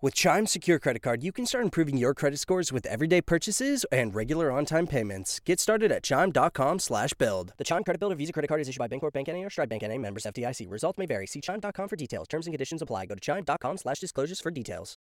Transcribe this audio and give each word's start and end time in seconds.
With 0.00 0.14
Chime 0.14 0.46
Secure 0.46 0.78
Credit 0.78 1.02
Card, 1.02 1.24
you 1.24 1.32
can 1.32 1.44
start 1.44 1.64
improving 1.64 1.96
your 1.96 2.14
credit 2.14 2.38
scores 2.38 2.72
with 2.72 2.86
everyday 2.86 3.20
purchases 3.20 3.84
and 3.90 4.14
regular 4.14 4.52
on-time 4.52 4.86
payments. 4.86 5.40
Get 5.40 5.58
started 5.58 5.90
at 5.90 6.04
chime.com 6.04 6.78
slash 6.78 7.12
build. 7.14 7.52
The 7.58 7.64
Chime 7.64 7.82
Credit 7.82 7.98
Builder 7.98 8.14
Visa 8.14 8.32
Credit 8.32 8.46
Card 8.46 8.60
is 8.60 8.68
issued 8.68 8.78
by 8.78 8.86
Bancorp 8.86 9.12
Bank 9.12 9.28
N.A. 9.28 9.42
or 9.42 9.50
Stride 9.50 9.68
Bank 9.68 9.82
N.A. 9.82 9.98
members 9.98 10.22
FDIC. 10.22 10.70
Results 10.70 10.98
may 10.98 11.06
vary. 11.06 11.26
See 11.26 11.40
chime.com 11.40 11.88
for 11.88 11.96
details. 11.96 12.28
Terms 12.28 12.46
and 12.46 12.52
conditions 12.52 12.80
apply. 12.80 13.06
Go 13.06 13.16
to 13.16 13.20
chime.com 13.20 13.76
slash 13.76 13.98
disclosures 13.98 14.40
for 14.40 14.52
details. 14.52 14.96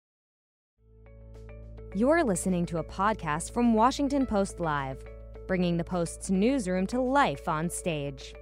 You're 1.93 2.23
listening 2.23 2.65
to 2.67 2.77
a 2.77 2.83
podcast 2.85 3.51
from 3.53 3.73
Washington 3.73 4.25
Post 4.25 4.61
Live, 4.61 5.03
bringing 5.45 5.75
the 5.75 5.83
Post's 5.83 6.31
newsroom 6.31 6.87
to 6.87 7.01
life 7.01 7.49
on 7.49 7.69
stage. 7.69 8.33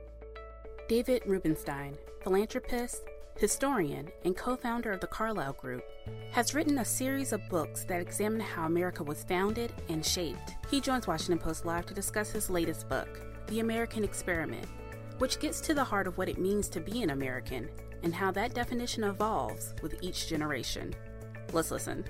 David 0.88 1.24
Rubenstein, 1.26 1.96
philanthropist, 2.22 3.02
historian, 3.38 4.10
and 4.26 4.36
co 4.36 4.56
founder 4.56 4.92
of 4.92 5.00
the 5.00 5.08
Carlyle 5.08 5.54
Group, 5.54 5.84
has 6.32 6.54
written 6.54 6.80
a 6.80 6.86
series 6.86 7.34
of 7.34 7.48
books 7.50 7.84
that 7.86 8.02
examine 8.02 8.40
how 8.40 8.66
America 8.66 9.04
was 9.04 9.24
founded 9.24 9.74
and 9.90 10.06
shaped. 10.06 10.56
He 10.70 10.80
joins 10.80 11.08
Washington 11.08 11.40
Post 11.40 11.66
Live 11.66 11.86
to 11.88 11.94
discuss 11.94 12.32
his 12.32 12.50
latest 12.50 12.88
book, 12.90 13.22
The 13.48 13.60
American 13.60 14.04
Experiment, 14.04 14.68
which 15.18 15.40
gets 15.40 15.62
to 15.62 15.74
the 15.74 15.84
heart 15.84 16.08
of 16.08 16.18
what 16.18 16.30
it 16.30 16.38
means 16.38 16.70
to 16.70 16.80
be 16.80 17.02
an 17.04 17.10
American 17.10 17.70
and 18.04 18.14
how 18.14 18.32
that 18.32 18.54
definition 18.54 19.04
evolves 19.04 19.74
with 19.82 19.96
each 20.02 20.28
generation. 20.28 20.94
Let's 21.52 21.72
listen. 21.72 22.06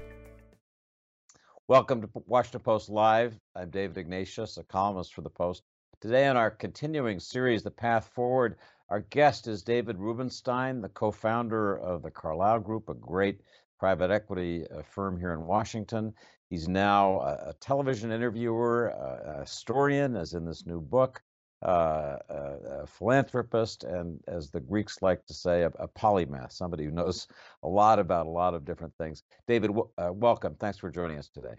Welcome 1.68 2.02
to 2.02 2.10
Washington 2.28 2.62
Post 2.62 2.90
Live. 2.90 3.40
I'm 3.56 3.70
David 3.70 3.98
Ignatius, 3.98 4.58
a 4.58 4.64
columnist 4.64 5.14
for 5.14 5.22
the 5.22 5.30
Post. 5.30 5.64
Today, 6.04 6.28
on 6.28 6.36
our 6.36 6.52
continuing 6.52 7.18
series, 7.18 7.64
The 7.64 7.72
Path 7.72 8.10
Forward, 8.10 8.58
our 8.90 9.00
guest 9.00 9.48
is 9.48 9.64
David 9.64 9.98
Rubenstein, 9.98 10.82
the 10.82 10.90
co 10.90 11.12
founder 11.12 11.78
of 11.78 12.04
the 12.04 12.12
Carlyle 12.12 12.60
Group, 12.60 12.90
a 12.90 12.94
great 12.94 13.40
private 13.80 14.12
equity 14.12 14.66
uh, 14.70 14.82
firm 14.82 15.18
here 15.18 15.32
in 15.32 15.46
Washington. 15.46 16.14
He's 16.50 16.68
now 16.68 17.22
a, 17.22 17.54
television 17.62 18.12
interviewer, 18.12 18.88
a, 18.88 19.40
historian, 19.40 20.18
as 20.18 20.34
in 20.34 20.44
this 20.44 20.66
new 20.66 20.82
book, 20.82 21.24
uh, 21.66 22.18
a, 22.28 22.82
a, 22.82 22.86
philanthropist, 22.86 23.86
and 23.86 24.20
as 24.28 24.52
the 24.52 24.60
Greeks 24.60 25.02
like 25.02 25.26
to 25.28 25.34
say, 25.34 25.62
a, 25.62 25.68
a, 25.80 25.88
polymath, 25.88 26.52
somebody 26.52 26.84
who 26.84 26.92
knows 26.92 27.30
a 27.64 27.68
lot 27.70 27.98
about 27.98 28.26
a 28.26 28.30
lot 28.30 28.54
of 28.54 28.66
different 28.66 28.94
things. 28.98 29.24
David, 29.48 29.68
w- 29.68 29.90
uh, 29.98 30.12
welcome. 30.12 30.56
Thanks 30.60 30.80
for 30.80 30.90
joining 30.90 31.18
us 31.18 31.30
today. 31.30 31.56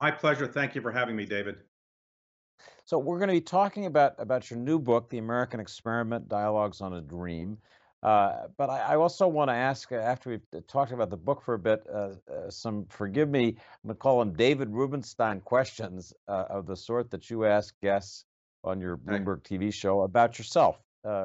My 0.00 0.10
pleasure. 0.10 0.46
Thank 0.46 0.74
you 0.74 0.80
for 0.80 0.90
having 0.90 1.16
me, 1.16 1.26
David. 1.26 1.58
So 2.86 2.98
we're 2.98 3.18
going 3.18 3.28
to 3.28 3.34
be 3.34 3.40
talking 3.40 3.86
about 3.86 4.14
about 4.18 4.50
your 4.50 4.58
new 4.58 4.78
book, 4.78 5.08
The 5.08 5.18
American 5.18 5.60
Experiment: 5.60 6.28
Dialogues 6.28 6.80
on 6.80 6.92
a 6.94 7.00
Dream. 7.00 7.58
Uh, 8.04 8.48
but 8.58 8.68
I, 8.68 8.80
I, 8.80 8.96
also 8.96 9.26
want 9.26 9.48
to 9.48 9.54
ask, 9.54 9.90
uh, 9.90 9.94
after 9.94 10.28
we've 10.28 10.46
uh, 10.54 10.60
talked 10.68 10.92
about 10.92 11.08
the 11.08 11.16
book 11.16 11.40
for 11.42 11.54
a 11.54 11.58
bit, 11.58 11.86
uh, 11.90 12.10
uh, 12.30 12.50
some, 12.50 12.84
forgive 12.90 13.30
me, 13.30 13.46
I'm 13.46 13.54
going 13.86 13.94
to 13.94 13.94
call 13.94 14.18
them 14.18 14.34
David 14.34 14.68
Rubenstein 14.68 15.40
questions 15.40 16.12
uh, 16.28 16.44
of 16.50 16.66
the 16.66 16.76
sort 16.76 17.10
that 17.12 17.30
you 17.30 17.46
ask 17.46 17.74
guests 17.80 18.26
on 18.62 18.78
your 18.78 18.98
Bloomberg 18.98 19.40
TV 19.40 19.72
show 19.72 20.02
about 20.02 20.38
yourself, 20.38 20.78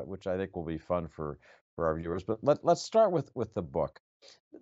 which 0.06 0.26
I 0.26 0.38
think 0.38 0.56
will 0.56 0.64
be 0.64 0.78
fun 0.78 1.10
for, 1.10 1.38
for 1.76 1.86
our 1.86 1.98
viewers. 2.00 2.24
But 2.24 2.42
let, 2.44 2.64
let's 2.64 2.82
start 2.82 3.12
with, 3.12 3.30
with 3.36 3.54
the 3.54 3.62
book. 3.62 4.00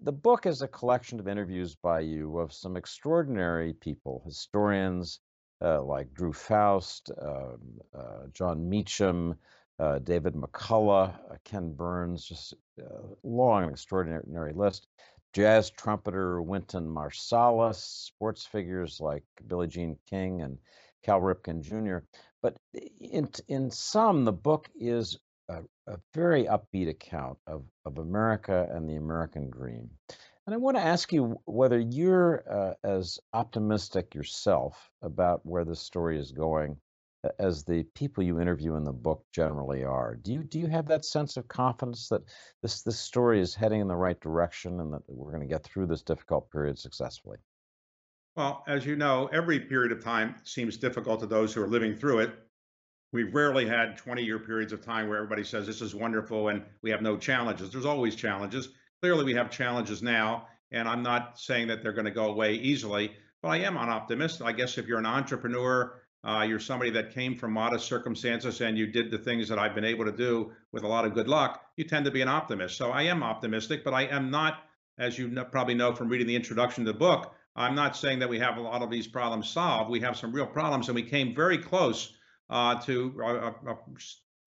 The 0.01 0.11
book 0.11 0.47
is 0.47 0.63
a 0.63 0.67
collection 0.67 1.19
of 1.19 1.27
interviews 1.27 1.75
by 1.75 1.99
you 1.99 2.39
of 2.39 2.51
some 2.51 2.75
extraordinary 2.77 3.73
people, 3.73 4.23
historians, 4.25 5.19
uh, 5.61 5.81
like 5.81 6.13
Drew 6.13 6.33
Faust, 6.33 7.11
um, 7.21 7.59
uh, 7.97 8.27
Jon 8.33 8.69
Meacham, 8.69 9.35
uh, 9.79 9.99
David 9.99 10.33
McCullough, 10.33 11.13
uh, 11.31 11.35
Ken 11.43 11.73
Burns, 11.73 12.25
just 12.25 12.53
a 12.79 12.85
uh, 12.85 13.01
long 13.23 13.63
and 13.63 13.71
extraordinary 13.71 14.53
list. 14.53 14.87
Jazz 15.33 15.69
trumpeter 15.69 16.41
Wynton 16.41 16.87
Marsalis, 16.87 17.75
sports 17.75 18.45
figures 18.45 18.99
like 18.99 19.23
Billie 19.45 19.67
Jean 19.67 19.97
King 20.09 20.41
and 20.41 20.57
Cal 21.03 21.21
Ripken 21.21 21.61
Jr. 21.61 22.05
But 22.41 22.57
in 22.99 23.29
in 23.47 23.69
some, 23.69 24.25
the 24.25 24.33
book 24.33 24.69
is 24.75 25.19
a, 25.49 25.61
a 25.87 25.97
very 26.13 26.45
upbeat 26.45 26.89
account 26.89 27.37
of, 27.47 27.63
of 27.85 27.97
America 27.97 28.67
and 28.71 28.89
the 28.89 28.95
American 28.95 29.49
dream. 29.49 29.89
And 30.47 30.53
I 30.53 30.57
want 30.57 30.77
to 30.77 30.83
ask 30.83 31.11
you 31.11 31.41
whether 31.43 31.77
you're 31.77 32.41
uh, 32.49 32.73
as 32.81 33.19
optimistic 33.33 34.15
yourself 34.15 34.89
about 35.01 35.45
where 35.45 35.65
this 35.65 35.81
story 35.81 36.17
is 36.17 36.31
going 36.31 36.77
as 37.37 37.65
the 37.65 37.83
people 37.93 38.23
you 38.23 38.39
interview 38.39 38.75
in 38.75 38.85
the 38.85 38.93
book 38.93 39.25
generally 39.33 39.83
are. 39.83 40.15
Do 40.15 40.31
you 40.31 40.43
do 40.45 40.57
you 40.57 40.67
have 40.67 40.87
that 40.87 41.03
sense 41.03 41.35
of 41.35 41.49
confidence 41.49 42.07
that 42.07 42.21
this 42.61 42.81
this 42.83 42.97
story 42.97 43.41
is 43.41 43.55
heading 43.55 43.81
in 43.81 43.89
the 43.89 43.95
right 43.97 44.17
direction 44.21 44.79
and 44.79 44.93
that 44.93 45.01
we're 45.07 45.33
going 45.33 45.45
to 45.45 45.53
get 45.53 45.65
through 45.65 45.87
this 45.87 46.01
difficult 46.01 46.49
period 46.49 46.79
successfully? 46.79 47.39
Well, 48.37 48.63
as 48.69 48.85
you 48.85 48.95
know, 48.95 49.29
every 49.33 49.59
period 49.59 49.91
of 49.91 50.01
time 50.01 50.35
seems 50.45 50.77
difficult 50.77 51.19
to 51.19 51.27
those 51.27 51.53
who 51.53 51.61
are 51.61 51.67
living 51.67 51.93
through 51.93 52.19
it. 52.19 52.31
We've 53.11 53.35
rarely 53.35 53.67
had 53.67 53.97
20 53.97 54.23
year 54.23 54.39
periods 54.39 54.71
of 54.71 54.81
time 54.81 55.09
where 55.09 55.17
everybody 55.17 55.43
says 55.43 55.67
this 55.67 55.81
is 55.81 55.93
wonderful 55.93 56.47
and 56.47 56.63
we 56.83 56.91
have 56.91 57.01
no 57.01 57.17
challenges. 57.17 57.69
There's 57.69 57.85
always 57.85 58.15
challenges. 58.15 58.69
Clearly, 59.01 59.25
we 59.25 59.35
have 59.35 59.51
challenges 59.51 60.01
now, 60.01 60.47
and 60.71 60.87
I'm 60.87 61.03
not 61.03 61.39
saying 61.39 61.67
that 61.67 61.83
they're 61.83 61.93
going 61.93 62.05
to 62.05 62.11
go 62.11 62.31
away 62.31 62.55
easily, 62.55 63.11
but 63.43 63.49
I 63.49 63.57
am 63.57 63.77
an 63.77 63.89
optimist. 63.89 64.41
I 64.41 64.51
guess 64.51 64.79
if 64.79 64.87
you're 64.87 64.97
an 64.97 65.05
entrepreneur, 65.05 66.01
uh, 66.23 66.43
you're 66.47 66.59
somebody 66.59 66.89
that 66.89 67.13
came 67.13 67.35
from 67.35 67.51
modest 67.51 67.85
circumstances 67.85 68.59
and 68.59 68.75
you 68.75 68.87
did 68.87 69.11
the 69.11 69.17
things 69.19 69.47
that 69.49 69.59
I've 69.59 69.75
been 69.75 69.85
able 69.85 70.05
to 70.05 70.11
do 70.11 70.51
with 70.71 70.83
a 70.83 70.87
lot 70.87 71.05
of 71.05 71.13
good 71.13 71.27
luck, 71.27 71.63
you 71.75 71.83
tend 71.83 72.05
to 72.05 72.11
be 72.11 72.21
an 72.21 72.27
optimist. 72.27 72.75
So 72.75 72.89
I 72.89 73.03
am 73.03 73.21
optimistic, 73.21 73.83
but 73.83 73.93
I 73.93 74.03
am 74.03 74.31
not, 74.31 74.63
as 74.97 75.19
you 75.19 75.29
probably 75.51 75.75
know 75.75 75.93
from 75.93 76.09
reading 76.09 76.25
the 76.25 76.35
introduction 76.35 76.83
to 76.85 76.91
the 76.91 76.97
book, 76.97 77.35
I'm 77.55 77.75
not 77.75 77.95
saying 77.95 78.17
that 78.19 78.29
we 78.29 78.39
have 78.39 78.57
a 78.57 78.61
lot 78.61 78.81
of 78.81 78.89
these 78.89 79.07
problems 79.07 79.47
solved. 79.47 79.91
We 79.91 79.99
have 79.99 80.17
some 80.17 80.31
real 80.31 80.47
problems, 80.47 80.89
and 80.89 80.95
we 80.95 81.03
came 81.03 81.35
very 81.35 81.59
close 81.59 82.13
uh, 82.49 82.81
to 82.81 83.15
a, 83.23 83.71
a, 83.71 83.77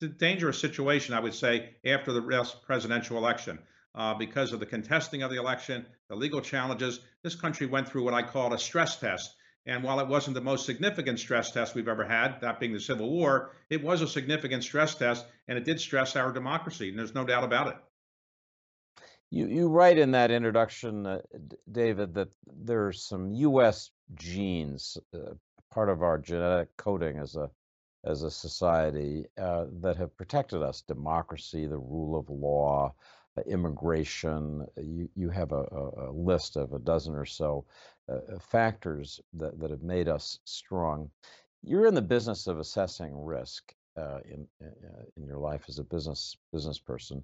a, 0.03 0.09
dangerous 0.09 0.59
situation, 0.59 1.15
I 1.15 1.21
would 1.21 1.34
say, 1.34 1.77
after 1.84 2.12
the 2.12 2.22
presidential 2.66 3.16
election 3.16 3.60
uh, 3.95 4.15
because 4.15 4.53
of 4.53 4.61
the 4.61 4.67
contesting 4.67 5.23
of 5.23 5.31
the 5.31 5.39
election, 5.39 5.87
the 6.09 6.17
legal 6.17 6.41
challenges. 6.41 7.01
This 7.23 7.34
country 7.34 7.67
went 7.67 7.89
through 7.89 8.05
what 8.05 8.15
I 8.15 8.23
call 8.23 8.53
a 8.53 8.59
stress 8.59 8.97
test. 8.97 9.34
And 9.67 9.83
while 9.83 10.01
it 10.01 10.09
wasn't 10.09 10.34
the 10.34 10.41
most 10.41 10.65
significant 10.65 11.19
stress 11.19 11.51
test 11.51 11.75
we've 11.75 11.89
ever 11.89 12.05
had, 12.05 12.41
that 12.41 12.61
being 12.61 12.73
the 12.73 12.81
Civil 12.81 13.11
War, 13.11 13.51
it 13.69 13.83
was 13.83 14.01
a 14.01 14.09
significant 14.09 14.65
stress 14.65 14.95
test, 14.95 15.27
and 15.49 15.59
it 15.59 15.65
did 15.65 15.81
stress 15.81 16.17
our 16.17 16.33
democracy, 16.33 16.89
and 16.89 16.99
there's 16.99 17.15
no 17.15 17.25
doubt 17.25 17.45
about 17.45 17.69
it. 17.69 17.77
You 19.31 19.47
you 19.47 19.69
write 19.69 19.99
in 19.99 20.11
that 20.12 20.31
introduction, 20.31 21.07
uh, 21.07 21.21
David, 21.71 22.15
that 22.15 22.31
there's 22.47 23.05
some 23.05 23.33
U.S. 23.33 23.91
genes, 24.15 24.99
uh, 25.15 25.34
part 25.71 25.89
of 25.89 26.03
our 26.03 26.19
genetic 26.19 26.77
coding 26.77 27.19
as 27.19 27.37
a 27.37 27.51
as 28.03 28.22
a 28.22 28.31
society, 28.31 29.27
uh, 29.39 29.67
that 29.83 29.97
have 29.99 30.17
protected 30.17 30.62
us: 30.62 30.83
democracy, 30.83 31.67
the 31.67 31.78
rule 31.78 32.19
of 32.19 32.28
law, 32.28 32.93
immigration. 33.47 34.67
Uh, 34.77 34.83
you, 34.83 35.09
you 35.15 35.31
have 35.31 35.53
a, 35.53 35.65
a, 36.09 36.13
list 36.13 36.57
of 36.57 36.73
a 36.73 36.79
dozen 36.79 37.15
or 37.15 37.25
so 37.25 37.65
uh, 38.09 38.39
factors 38.39 39.21
that, 39.35 39.59
that 39.61 39.71
have 39.71 39.83
made 39.83 40.09
us 40.09 40.39
strong. 40.45 41.11
You're 41.63 41.87
in 41.87 41.95
the 41.95 42.03
business 42.03 42.47
of 42.47 42.59
assessing 42.59 43.13
risk 43.15 43.75
uh, 43.97 44.21
in 44.25 44.47
in 45.17 45.27
your 45.27 45.39
life 45.39 45.65
as 45.69 45.79
a 45.79 45.85
business 45.85 46.37
business 46.53 46.79
person. 46.79 47.23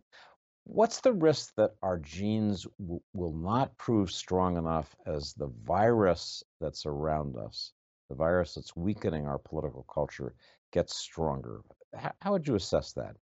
What's 0.64 1.00
the 1.00 1.12
risk 1.12 1.54
that 1.54 1.74
our 1.82 1.98
genes 1.98 2.66
w- 2.80 3.00
will 3.14 3.32
not 3.32 3.76
prove 3.78 4.10
strong 4.10 4.56
enough 4.56 4.96
as 5.06 5.32
the 5.32 5.46
virus 5.64 6.42
that's 6.60 6.86
around 6.86 7.36
us, 7.36 7.72
the 8.08 8.16
virus 8.16 8.54
that's 8.54 8.74
weakening 8.74 9.26
our 9.26 9.38
political 9.38 9.84
culture, 9.84 10.34
gets 10.72 10.96
stronger? 10.96 11.60
How, 11.94 12.12
how 12.20 12.32
would 12.32 12.48
you 12.48 12.56
assess 12.56 12.92
that? 12.94 13.16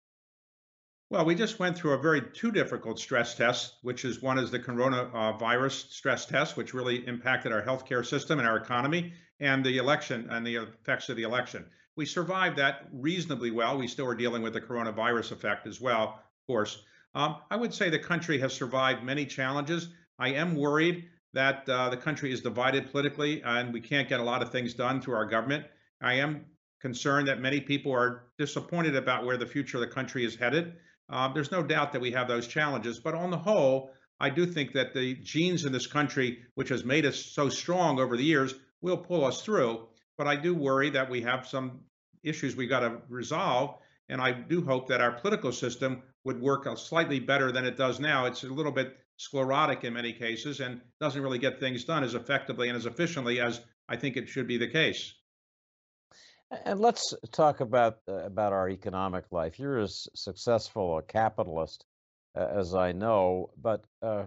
Well, 1.12 1.26
we 1.26 1.36
just 1.36 1.60
went 1.60 1.78
through 1.78 1.92
a 1.92 1.98
very 1.98 2.22
two 2.22 2.54
difficult 2.54 2.98
stress 2.98 3.36
tests, 3.36 3.80
which 3.82 4.06
is 4.06 4.22
one 4.22 4.38
is 4.40 4.50
the 4.50 4.60
coronavirus 4.60 5.92
stress 5.92 6.26
test, 6.26 6.56
which 6.56 6.74
really 6.74 7.06
impacted 7.06 7.52
our 7.52 7.62
healthcare 7.62 8.06
system 8.06 8.40
and 8.40 8.48
our 8.48 8.56
economy, 8.56 9.12
and 9.42 9.62
the 9.62 9.78
election 9.78 10.30
and 10.30 10.48
the 10.48 10.56
effects 10.56 11.10
of 11.10 11.18
the 11.18 11.24
election. 11.24 11.66
We 11.98 12.06
survived 12.06 12.58
that 12.60 12.88
reasonably 12.94 13.52
well. 13.52 13.78
We 13.78 13.90
still 13.90 14.08
are 14.08 14.16
dealing 14.16 14.42
with 14.42 14.54
the 14.54 14.62
coronavirus 14.62 15.34
effect 15.34 15.68
as 15.68 15.82
well, 15.82 16.04
of 16.04 16.48
course. 16.48 16.82
Um, 17.14 17.42
I 17.52 17.58
would 17.58 17.74
say 17.74 17.90
the 17.90 18.00
country 18.00 18.40
has 18.40 18.54
survived 18.54 19.04
many 19.04 19.26
challenges. 19.26 19.90
I 20.18 20.30
am 20.30 20.56
worried 20.56 21.10
that 21.34 21.68
uh, 21.68 21.90
the 21.90 21.98
country 21.98 22.32
is 22.32 22.40
divided 22.40 22.90
politically 22.90 23.44
and 23.44 23.74
we 23.74 23.82
can't 23.82 24.08
get 24.08 24.22
a 24.22 24.24
lot 24.24 24.42
of 24.42 24.50
things 24.50 24.76
done 24.76 25.02
through 25.02 25.16
our 25.16 25.26
government. 25.26 25.66
I 26.00 26.14
am 26.14 26.46
concerned 26.80 27.28
that 27.28 27.42
many 27.42 27.60
people 27.60 27.92
are 27.92 28.28
disappointed 28.38 28.96
about 28.96 29.26
where 29.26 29.36
the 29.36 29.46
future 29.46 29.76
of 29.76 29.82
the 29.82 29.94
country 29.94 30.24
is 30.24 30.38
headed. 30.38 30.78
Uh, 31.10 31.32
there's 31.34 31.52
no 31.52 31.64
doubt 31.64 31.92
that 31.92 32.02
we 32.02 32.12
have 32.12 32.28
those 32.28 32.48
challenges, 32.48 33.00
but 33.00 33.14
on 33.14 33.32
the 33.32 33.38
whole, 33.38 33.92
I 34.20 34.30
do 34.30 34.46
think 34.46 34.74
that 34.74 34.94
the 34.94 35.16
genes 35.16 35.66
in 35.66 35.72
this 35.72 35.88
country, 35.88 36.44
which 36.56 36.70
has 36.70 36.86
made 36.86 37.06
us 37.06 37.18
so 37.18 37.50
strong 37.50 38.00
over 38.00 38.16
the 38.16 38.24
years, 38.24 38.54
will 38.82 38.98
pull 38.98 39.26
us 39.26 39.42
through. 39.42 39.88
But 40.18 40.28
I 40.28 40.36
do 40.36 40.54
worry 40.54 40.92
that 40.92 41.10
we 41.10 41.22
have 41.22 41.48
some 41.48 41.82
issues 42.24 42.56
we 42.56 42.68
got 42.68 42.82
to 42.82 43.02
resolve. 43.10 43.78
And 44.10 44.22
I 44.22 44.32
do 44.32 44.64
hope 44.64 44.88
that 44.90 45.02
our 45.02 45.14
political 45.14 45.52
system 45.52 46.04
would 46.24 46.40
work 46.40 46.68
slightly 46.78 47.20
better 47.20 47.52
than 47.52 47.66
it 47.66 47.78
does 47.78 48.00
now. 48.00 48.26
It's 48.26 48.44
a 48.44 48.48
little 48.48 48.72
bit 48.72 48.98
sclerotic 49.18 49.84
in 49.84 49.94
many 49.94 50.14
cases 50.14 50.60
and 50.60 50.82
doesn't 51.00 51.22
really 51.22 51.40
get 51.40 51.60
things 51.60 51.84
done 51.86 52.04
as 52.04 52.14
effectively 52.14 52.68
and 52.68 52.78
as 52.78 52.86
efficiently 52.86 53.40
as 53.40 53.62
I 53.88 53.96
think 53.96 54.18
it 54.18 54.28
should 54.28 54.48
be 54.48 54.58
the 54.58 54.68
case. 54.68 55.14
And 56.52 56.80
let's 56.80 57.14
talk 57.32 57.62
about 57.62 58.00
uh, 58.08 58.26
about 58.26 58.52
our 58.52 58.70
economic 58.70 59.32
life. 59.32 59.58
You're 59.58 59.80
as 59.80 60.08
successful 60.16 60.98
a 60.98 61.02
capitalist 61.02 61.86
uh, 62.36 62.48
as 62.52 62.76
I 62.76 62.92
know, 62.92 63.52
but 63.62 63.86
uh, 64.02 64.26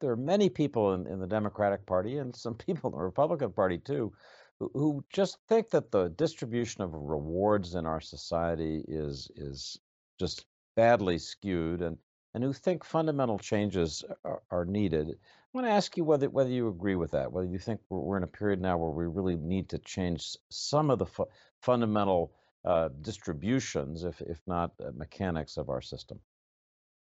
there 0.00 0.10
are 0.10 0.16
many 0.16 0.48
people 0.48 0.94
in, 0.94 1.06
in 1.06 1.20
the 1.20 1.26
Democratic 1.26 1.84
Party 1.86 2.18
and 2.18 2.34
some 2.34 2.54
people 2.66 2.90
in 2.90 2.96
the 2.98 3.04
Republican 3.04 3.52
Party 3.52 3.78
too, 3.78 4.12
who, 4.58 4.70
who 4.74 5.04
just 5.12 5.38
think 5.48 5.70
that 5.70 5.90
the 5.90 6.08
distribution 6.10 6.82
of 6.82 6.94
rewards 6.94 7.74
in 7.74 7.84
our 7.86 8.00
society 8.00 8.82
is 8.88 9.30
is 9.36 9.78
just 10.18 10.46
badly 10.76 11.18
skewed, 11.18 11.82
and 11.82 11.98
and 12.32 12.42
who 12.42 12.52
think 12.54 12.84
fundamental 12.84 13.38
changes 13.38 14.02
are, 14.24 14.42
are 14.50 14.64
needed. 14.64 15.18
I 15.54 15.58
want 15.58 15.68
to 15.68 15.72
ask 15.72 15.96
you 15.96 16.02
whether 16.02 16.28
whether 16.28 16.50
you 16.50 16.66
agree 16.66 16.96
with 16.96 17.12
that, 17.12 17.30
whether 17.30 17.46
you 17.46 17.60
think 17.60 17.80
we're, 17.88 18.00
we're 18.00 18.16
in 18.16 18.24
a 18.24 18.26
period 18.26 18.60
now 18.60 18.76
where 18.76 18.90
we 18.90 19.06
really 19.06 19.36
need 19.36 19.68
to 19.68 19.78
change 19.78 20.36
some 20.48 20.90
of 20.90 20.98
the 20.98 21.06
fu- 21.06 21.28
fundamental 21.60 22.32
uh, 22.64 22.88
distributions, 23.00 24.02
if 24.02 24.20
if 24.22 24.40
not 24.48 24.72
uh, 24.80 24.90
mechanics 24.96 25.56
of 25.56 25.68
our 25.68 25.80
system. 25.80 26.18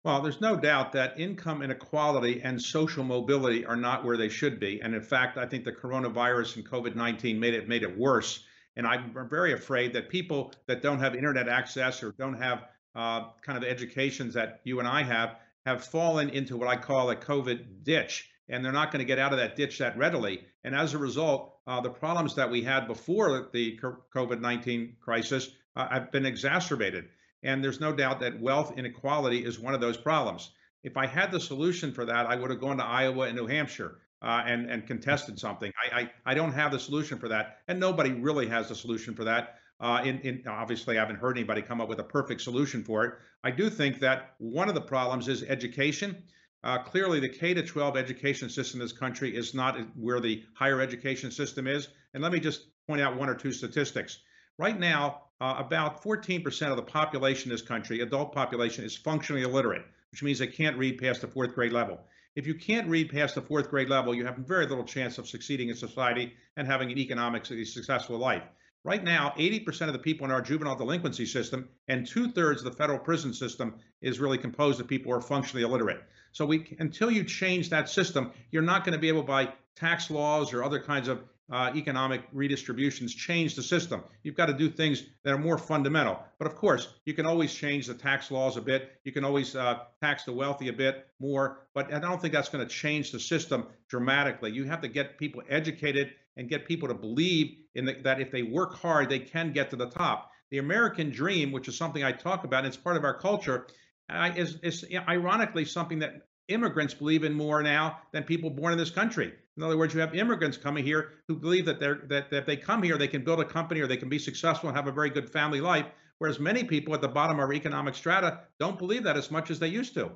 Well, 0.03 0.21
there's 0.21 0.41
no 0.41 0.57
doubt 0.57 0.93
that 0.93 1.19
income 1.19 1.63
inequality 1.63 2.43
and 2.43 2.61
social 2.61 3.05
mobility 3.05 3.65
are 3.65 3.77
not 3.77 4.05
where 4.05 4.17
they 4.17 4.29
should 4.29 4.59
be, 4.59 4.81
and 4.81 4.97
in 4.97 5.03
fact, 5.03 5.39
I 5.39 5.47
think 5.47 5.65
the 5.65 5.73
coronavirus 5.73 6.57
and 6.57 6.69
COVID-19 6.69 7.39
made 7.39 7.55
it 7.55 7.69
made 7.69 7.85
it 7.85 7.97
worse. 7.97 8.45
And 8.75 8.85
I'm 8.85 9.15
very 9.31 9.53
afraid 9.53 9.93
that 9.93 10.09
people 10.09 10.53
that 10.67 10.83
don't 10.83 10.99
have 10.99 11.15
internet 11.15 11.49
access 11.49 12.03
or 12.03 12.11
don't 12.11 12.43
have 12.43 12.65
uh, 12.97 13.29
kind 13.43 13.57
of 13.57 13.63
educations 13.63 14.35
that 14.35 14.61
you 14.65 14.81
and 14.81 14.89
I 14.89 15.05
have 15.05 15.37
have 15.67 15.85
fallen 15.85 16.31
into 16.31 16.57
what 16.57 16.69
I 16.69 16.77
call 16.77 17.11
a 17.11 17.17
COVID 17.17 17.85
ditch, 17.85 18.29
and 18.49 18.65
they're 18.65 18.73
not 18.73 18.93
going 18.93 19.01
to 19.01 19.07
get 19.07 19.19
out 19.19 19.33
of 19.33 19.39
that 19.39 19.57
ditch 19.57 19.79
that 19.79 19.97
readily. 19.97 20.45
And 20.63 20.75
as 20.75 20.95
a 20.95 20.99
result, 20.99 21.55
uh, 21.67 21.81
the 21.81 21.91
problems 21.91 22.35
that 22.35 22.51
we 22.51 22.63
had 22.63 22.87
before 22.87 23.49
the 23.53 23.79
COVID 24.15 24.41
19 24.41 24.97
crisis 25.01 25.51
uh, 25.77 25.89
have 25.89 26.13
been 26.13 26.27
exacerbated. 26.27 27.09
And 27.43 27.63
there's 27.63 27.81
no 27.81 27.93
doubt 27.93 28.21
that 28.21 28.41
wealth 28.41 28.77
inequality 28.77 29.45
is 29.45 29.59
one 29.59 29.75
of 29.75 29.81
those 29.81 29.97
problems. 29.97 30.51
If 30.83 30.97
I 30.97 31.07
had 31.07 31.31
the 31.31 31.41
solution 31.41 31.93
for 31.93 32.05
that, 32.05 32.27
I 32.27 32.37
would 32.37 32.51
have 32.51 32.61
gone 32.61 32.79
to 32.79 32.85
Iowa 32.85 33.27
and 33.27 33.37
New 33.37 33.47
Hampshire 33.47 33.99
uh, 34.23 34.43
and, 34.47 34.71
and 34.71 34.87
contested 34.87 35.39
something. 35.39 35.73
I, 35.79 36.01
I, 36.01 36.11
I 36.27 36.35
don't 36.35 36.53
have 36.53 36.73
the 36.73 36.79
solution 36.79 37.19
for 37.19 37.29
that, 37.29 37.59
and 37.69 37.81
nobody 37.81 38.13
really 38.13 38.47
has 38.49 38.69
the 38.69 38.75
solution 38.75 39.15
for 39.15 39.25
that. 39.25 39.59
Uh, 39.81 40.03
in, 40.05 40.21
in, 40.21 40.45
obviously, 40.47 40.97
I 40.97 41.01
haven't 41.01 41.17
heard 41.17 41.37
anybody 41.37 41.63
come 41.63 41.81
up 41.81 41.89
with 41.89 41.99
a 41.99 42.05
perfect 42.05 42.41
solution 42.41 42.85
for 42.85 43.05
it. 43.05 43.15
I 43.43 43.51
do 43.51 43.69
think 43.69 44.01
that 44.01 44.35
one 44.39 44.69
of 44.69 44.75
the 44.75 44.81
problems 44.81 45.29
is 45.29 45.43
education. 45.43 46.23
Uh, 46.63 46.79
clearly, 46.79 47.21
the 47.21 47.29
K 47.29 47.55
to 47.55 47.63
12 47.63 47.97
education 47.97 48.49
system 48.49 48.81
in 48.81 48.87
this 48.87 48.97
country 48.97 49.37
is 49.37 49.53
not 49.53 49.79
where 49.97 50.21
the 50.21 50.43
higher 50.55 50.81
education 50.81 51.31
system 51.31 51.67
is. 51.67 51.89
And 52.15 52.23
let 52.23 52.33
me 52.33 52.41
just 52.41 52.67
point 52.87 53.01
out 53.01 53.17
one 53.17 53.29
or 53.29 53.35
two 53.35 53.53
statistics. 53.53 54.21
Right 54.59 54.79
now, 54.79 55.23
uh, 55.41 55.57
about 55.59 56.03
14% 56.03 56.71
of 56.71 56.77
the 56.77 56.83
population 56.83 57.51
in 57.51 57.55
this 57.55 57.63
country, 57.63 58.01
adult 58.01 58.33
population, 58.33 58.85
is 58.85 58.97
functionally 58.97 59.43
illiterate, 59.43 59.85
which 60.11 60.23
means 60.23 60.39
they 60.39 60.47
can't 60.47 60.79
read 60.79 60.99
past 60.99 61.21
the 61.21 61.29
fourth 61.29 61.55
grade 61.55 61.73
level. 61.73 62.01
If 62.37 62.47
you 62.47 62.55
can't 62.55 62.89
read 62.89 63.11
past 63.11 63.35
the 63.35 63.43
fourth 63.43 63.69
grade 63.69 63.89
level, 63.89 64.15
you 64.15 64.25
have 64.25 64.37
very 64.37 64.67
little 64.67 64.85
chance 64.85 65.19
of 65.19 65.29
succeeding 65.29 65.69
in 65.69 65.77
society 65.77 66.35
and 66.57 66.67
having 66.67 66.91
an 66.91 66.99
economically 66.99 67.65
successful 67.65 68.19
life. 68.19 68.45
Right 68.85 69.03
now, 69.03 69.33
80% 69.39 69.87
of 69.87 69.95
the 69.95 69.99
people 69.99 70.27
in 70.27 70.31
our 70.31 70.43
juvenile 70.43 70.77
delinquency 70.77 71.25
system 71.25 71.71
and 71.89 72.07
two 72.07 72.31
thirds 72.31 72.61
of 72.61 72.71
the 72.71 72.77
federal 72.77 72.99
prison 72.99 73.33
system 73.33 73.77
is 74.03 74.21
really 74.21 74.37
composed 74.37 74.79
of 74.79 74.87
people 74.87 75.11
who 75.11 75.17
are 75.17 75.23
functionally 75.23 75.65
illiterate. 75.65 76.03
So 76.33 76.45
we, 76.45 76.77
until 76.79 77.11
you 77.11 77.25
change 77.25 77.71
that 77.71 77.89
system, 77.89 78.31
you're 78.51 78.63
not 78.63 78.85
going 78.85 78.93
to 78.93 78.99
be 78.99 79.09
able 79.09 79.23
by 79.23 79.55
tax 79.75 80.11
laws 80.11 80.53
or 80.53 80.63
other 80.63 80.79
kinds 80.79 81.09
of 81.09 81.25
uh, 81.51 81.73
economic 81.75 82.23
redistributions 82.33 83.15
change 83.15 83.55
the 83.55 83.63
system. 83.63 84.03
You've 84.23 84.35
got 84.35 84.47
to 84.47 84.55
do 84.55 84.69
things 84.69 85.05
that 85.23 85.33
are 85.33 85.39
more 85.39 85.59
fundamental. 85.59 86.19
But 86.39 86.47
of 86.47 86.55
course, 86.55 86.89
you 87.07 87.15
can 87.15 87.25
always 87.25 87.55
change 87.55 87.87
the 87.87 87.95
tax 87.95 88.31
laws 88.31 88.57
a 88.59 88.63
bit. 88.63 88.93
You 89.05 89.13
can 89.13 89.25
always 89.25 89.57
uh, 89.57 89.81
tax 90.03 90.25
the 90.25 90.33
wealthy 90.33 90.69
a 90.69 90.73
bit 90.73 91.07
more. 91.19 91.61
But 91.75 91.93
I 91.93 91.99
don't 91.99 92.21
think 92.21 92.35
that's 92.35 92.49
going 92.49 92.67
to 92.67 92.73
change 92.73 93.13
the 93.13 93.21
system 93.21 93.67
dramatically. 93.89 94.53
You 94.53 94.65
have 94.65 94.81
to 94.83 94.89
get 94.89 95.19
people 95.19 95.43
educated 95.49 96.13
and 96.37 96.49
get 96.49 96.67
people 96.67 96.89
to 96.89 96.95
believe 96.95 97.57
in 97.75 97.85
the, 97.85 97.95
that 98.05 98.21
if 98.21 98.31
they 98.31 98.43
work 98.43 98.77
hard, 98.77 99.09
they 99.09 99.19
can 99.19 99.53
get 99.53 99.71
to 99.71 99.77
the 99.77 99.89
top. 99.89 100.31
The 100.51 100.59
American 100.59 101.11
dream, 101.11 101.53
which 101.53 101.69
is 101.69 101.77
something 101.77 102.05
I 102.05 102.13
talk 102.13 102.45
about, 102.45 102.59
and 102.59 102.69
it's 102.69 102.77
part 102.77 102.97
of 102.97 103.05
our 103.05 103.19
culture, 103.19 103.67
uh, 104.11 104.33
is, 104.37 104.59
is 104.63 104.85
ironically 105.09 105.65
something 105.65 106.01
that 106.01 106.27
immigrants 106.49 106.95
believe 106.95 107.25
in 107.25 107.33
more 107.33 107.63
now 107.63 107.99
than 108.13 108.23
people 108.23 108.51
born 108.51 108.73
in 108.73 108.79
this 108.79 108.91
country. 108.91 109.33
In 109.57 109.63
other 109.63 109.79
words, 109.79 109.95
you 109.95 110.01
have 110.01 110.15
immigrants 110.15 110.57
coming 110.57 110.85
here 110.85 111.13
who 111.29 111.37
believe 111.37 111.67
that 111.67 111.81
they're 111.81 112.03
that, 112.09 112.31
that 112.31 112.39
if 112.39 112.47
they 112.47 112.57
come 112.57 112.83
here, 112.83 112.99
they 112.99 113.09
can 113.09 113.25
build 113.25 113.41
a 113.41 113.45
company 113.45 113.81
or 113.81 113.87
they 113.87 113.97
can 113.97 114.09
be 114.09 114.19
successful 114.19 114.69
and 114.69 114.77
have 114.77 114.89
a 114.89 114.93
very 114.93 115.11
good 115.11 115.31
family 115.31 115.61
life. 115.61 115.87
Whereas 116.19 116.39
many 116.39 116.65
people 116.65 116.95
at 116.95 117.01
the 117.01 117.09
bottom 117.09 117.39
of 117.39 117.45
our 117.45 117.53
economic 117.53 117.95
strata 117.95 118.41
don't 118.59 118.79
believe 118.79 119.05
that 119.05 119.17
as 119.17 119.31
much 119.31 119.51
as 119.51 119.59
they 119.59 119.69
used 119.69 119.95
to. 119.95 120.11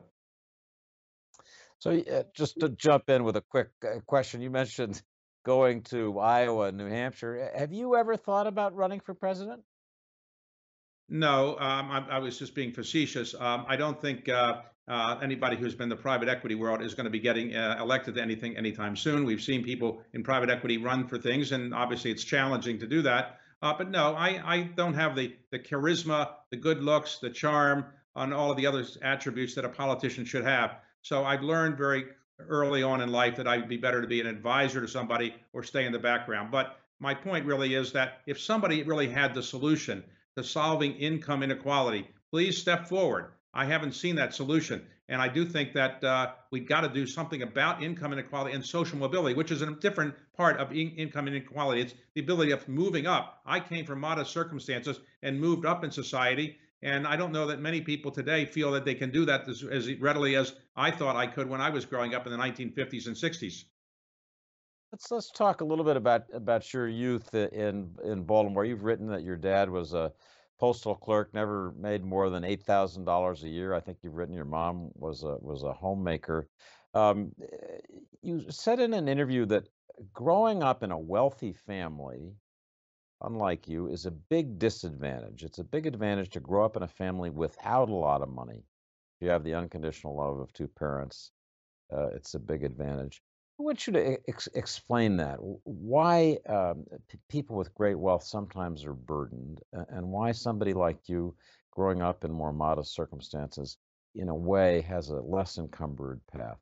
So, 1.81 1.93
uh, 1.93 2.25
just 2.35 2.59
to 2.61 2.69
jump 2.71 3.09
in 3.09 3.23
with 3.23 3.37
a 3.37 3.45
quick 3.49 3.69
uh, 3.85 4.01
question, 4.07 4.41
you 4.41 4.51
mentioned 4.51 5.01
going 5.49 5.81
to 5.81 6.19
Iowa 6.19 6.71
New 6.73 6.85
Hampshire. 6.85 7.51
Have 7.57 7.73
you 7.73 7.97
ever 7.97 8.19
thought 8.19 8.47
about 8.47 8.75
running 8.75 9.01
for 9.01 9.15
president? 9.15 9.63
No, 11.09 11.57
um, 11.59 11.91
I, 11.91 12.05
I, 12.11 12.19
was 12.19 12.39
just 12.39 12.55
being 12.55 12.71
facetious. 12.71 13.35
Um, 13.35 13.65
I 13.67 13.77
don't 13.77 13.99
think 13.99 14.29
uh, 14.29 14.61
uh, 14.87 15.17
anybody 15.23 15.57
who's 15.57 15.75
been 15.75 15.85
in 15.85 15.89
the 15.89 15.97
private 15.97 16.29
equity 16.29 16.55
world 16.55 16.83
is 16.83 16.93
going 16.93 17.05
to 17.05 17.11
be 17.11 17.19
getting 17.19 17.57
uh, 17.57 17.79
elected 17.81 18.17
to 18.17 18.21
anything 18.21 18.59
anytime 18.59 18.95
soon. 18.95 19.25
We've 19.25 19.41
seen 19.41 19.65
people 19.65 20.03
in 20.13 20.23
private 20.23 20.51
equity 20.51 20.77
run 20.77 21.09
for 21.09 21.17
things, 21.17 21.53
and 21.53 21.73
obviously 21.73 22.11
it's 22.11 22.25
challenging 22.25 22.79
to 22.81 22.87
do 22.87 23.01
that. 23.01 23.39
Uh, 23.63 23.73
but 23.73 23.91
no, 23.91 24.15
I, 24.15 24.43
I 24.45 24.63
don't 24.65 24.95
have 24.95 25.17
the 25.17 25.35
the 25.51 25.59
charisma, 25.59 26.29
the 26.51 26.59
good 26.59 26.83
looks, 26.83 27.21
the 27.21 27.31
charm, 27.31 27.87
and 28.15 28.35
all 28.35 28.51
of 28.51 28.59
the 28.59 28.67
other 28.67 28.85
attributes 29.01 29.55
that 29.55 29.65
a 29.65 29.71
politician 29.71 30.27
should 30.27 30.45
have. 30.45 30.77
So 31.01 31.25
I've 31.25 31.43
learned 31.43 31.79
very 31.79 32.05
early 32.41 32.83
on 32.83 33.01
in 33.01 33.11
life 33.11 33.37
that 33.37 33.49
I'd 33.49 33.69
be 33.69 33.77
better 33.77 34.01
to 34.01 34.07
be 34.07 34.21
an 34.21 34.27
advisor 34.27 34.81
to 34.81 34.89
somebody 34.89 35.35
or 35.53 35.63
stay 35.63 35.87
in 35.87 35.93
the 35.93 35.99
background. 35.99 36.51
But 36.51 36.79
my 37.01 37.15
point 37.15 37.47
really 37.47 37.75
is 37.75 37.93
that 37.93 38.21
if 38.27 38.41
somebody 38.41 38.83
really 38.83 39.09
had 39.09 39.35
the 39.35 39.43
solution 39.43 40.05
to 40.37 40.45
solving 40.45 40.95
income 40.95 41.43
inequality, 41.43 42.09
please 42.31 42.59
step 42.59 42.89
forward. 42.89 43.33
I 43.55 43.65
haven't 43.65 43.93
seen 43.93 44.17
that 44.17 44.35
solution. 44.35 44.87
And 45.09 45.23
I 45.23 45.29
do 45.29 45.47
think 45.47 45.73
that 45.73 46.05
uh, 46.05 46.33
we've 46.51 46.69
got 46.69 46.83
to 46.83 46.89
do 46.89 47.07
something 47.07 47.43
about 47.43 47.83
income 47.83 48.13
inequality 48.13 48.55
and 48.55 48.65
social 48.65 48.99
mobility, 48.99 49.35
which 49.35 49.51
is 49.51 49.63
a 49.63 49.71
different 49.71 50.15
part 50.37 50.59
of 50.59 50.71
in- 50.71 50.95
income 50.97 51.29
inequality. 51.29 51.81
It's 51.81 51.95
the 52.15 52.21
ability 52.21 52.53
of 52.53 52.69
moving 52.69 53.07
up. 53.07 53.41
I 53.47 53.59
came 53.59 53.87
from 53.87 54.01
modest 54.01 54.33
circumstances 54.33 55.01
and 55.23 55.41
moved 55.41 55.65
up 55.65 55.83
in 55.83 55.91
society. 55.91 56.59
And 56.83 57.07
I 57.07 57.17
don't 57.17 57.33
know 57.33 57.47
that 57.47 57.61
many 57.61 57.81
people 57.81 58.11
today 58.11 58.45
feel 58.45 58.71
that 58.73 58.85
they 58.85 58.95
can 58.95 59.11
do 59.11 59.25
that 59.25 59.49
as, 59.49 59.65
as 59.65 59.93
readily 59.97 60.37
as 60.37 60.55
I 60.77 60.91
thought 60.91 61.17
I 61.17 61.27
could 61.27 61.49
when 61.49 61.61
I 61.61 61.71
was 61.71 61.85
growing 61.85 62.15
up 62.15 62.27
in 62.27 62.33
the 62.33 62.39
1950s 62.39 63.07
and 63.07 63.17
60s. 63.17 63.65
Let's 64.93 65.11
let's 65.11 65.31
talk 65.31 65.61
a 65.61 65.65
little 65.65 65.85
bit 65.85 65.97
about 65.97 66.25
about 66.33 66.73
your 66.73 66.89
youth 66.89 67.35
in 67.35 67.95
in 68.05 68.23
Baltimore. 68.23 68.65
You've 68.65 68.85
written 68.85 69.07
that 69.09 69.23
your 69.23 69.37
dad 69.37 69.69
was 69.69 69.93
a 69.93 70.13
postal 70.59 70.95
clerk, 70.95 71.35
never 71.35 71.75
made 71.77 72.05
more 72.05 72.31
than 72.31 72.43
eight 72.43 72.63
thousand 72.63 73.05
dollars 73.05 73.45
a 73.45 73.49
year. 73.49 73.75
I 73.75 73.81
think 73.81 73.99
you've 74.03 74.15
written 74.15 74.35
your 74.35 74.47
mom 74.47 74.91
was 74.95 75.25
a 75.25 75.37
was 75.41 75.63
a 75.63 75.75
homemaker. 75.75 76.49
Um, 76.95 77.33
eh, 77.43 77.81
you 78.23 78.47
said 78.49 78.81
in 78.81 78.95
an 78.95 79.09
interview 79.09 79.45
that 79.47 79.69
growing 80.15 80.63
up 80.63 80.83
in 80.83 80.91
a 80.91 80.99
wealthy 80.99 81.53
family 81.53 82.33
unlike 83.23 83.69
you, 83.69 83.89
is 83.89 84.07
a 84.07 84.11
big 84.11 84.59
disadvantage. 84.59 85.45
It's 85.45 85.59
a 85.59 85.65
big 85.65 85.87
advantage 85.87 86.31
to 86.31 86.41
grow 86.41 86.65
up 86.65 86.77
in 86.77 86.83
a 86.83 86.89
family 86.89 87.31
without 87.31 87.89
a 87.89 87.95
lot 87.95 88.23
of 88.23 88.29
money. 88.29 88.65
If 89.17 89.25
you 89.25 89.29
have 89.31 89.45
the 89.45 89.55
unconditional 89.55 90.17
love 90.17 90.39
of 90.39 90.53
two 90.53 90.69
parents, 90.69 91.33
uh, 91.93 92.09
it's 92.09 92.35
a 92.35 92.39
big 92.39 92.65
advantage. 92.65 93.23
I 93.59 93.65
want 93.65 93.87
you 93.87 93.93
to 93.95 94.19
ex- 94.29 94.49
explain 94.55 95.17
that. 95.17 95.39
Why 95.65 96.39
um, 96.49 96.85
p- 97.09 97.19
people 97.29 97.57
with 97.57 97.75
great 97.75 97.99
wealth 97.99 98.23
sometimes 98.23 98.85
are 98.85 98.93
burdened, 98.93 99.61
and 99.73 100.07
why 100.07 100.31
somebody 100.33 100.73
like 100.73 101.09
you, 101.09 101.35
growing 101.73 102.03
up 102.03 102.25
in 102.25 102.31
more 102.31 102.53
modest 102.53 102.95
circumstances, 102.95 103.79
in 104.15 104.29
a 104.29 104.35
way 104.35 104.81
has 104.83 105.09
a 105.09 105.21
less 105.21 105.59
encumbered 105.59 106.21
path 106.31 106.59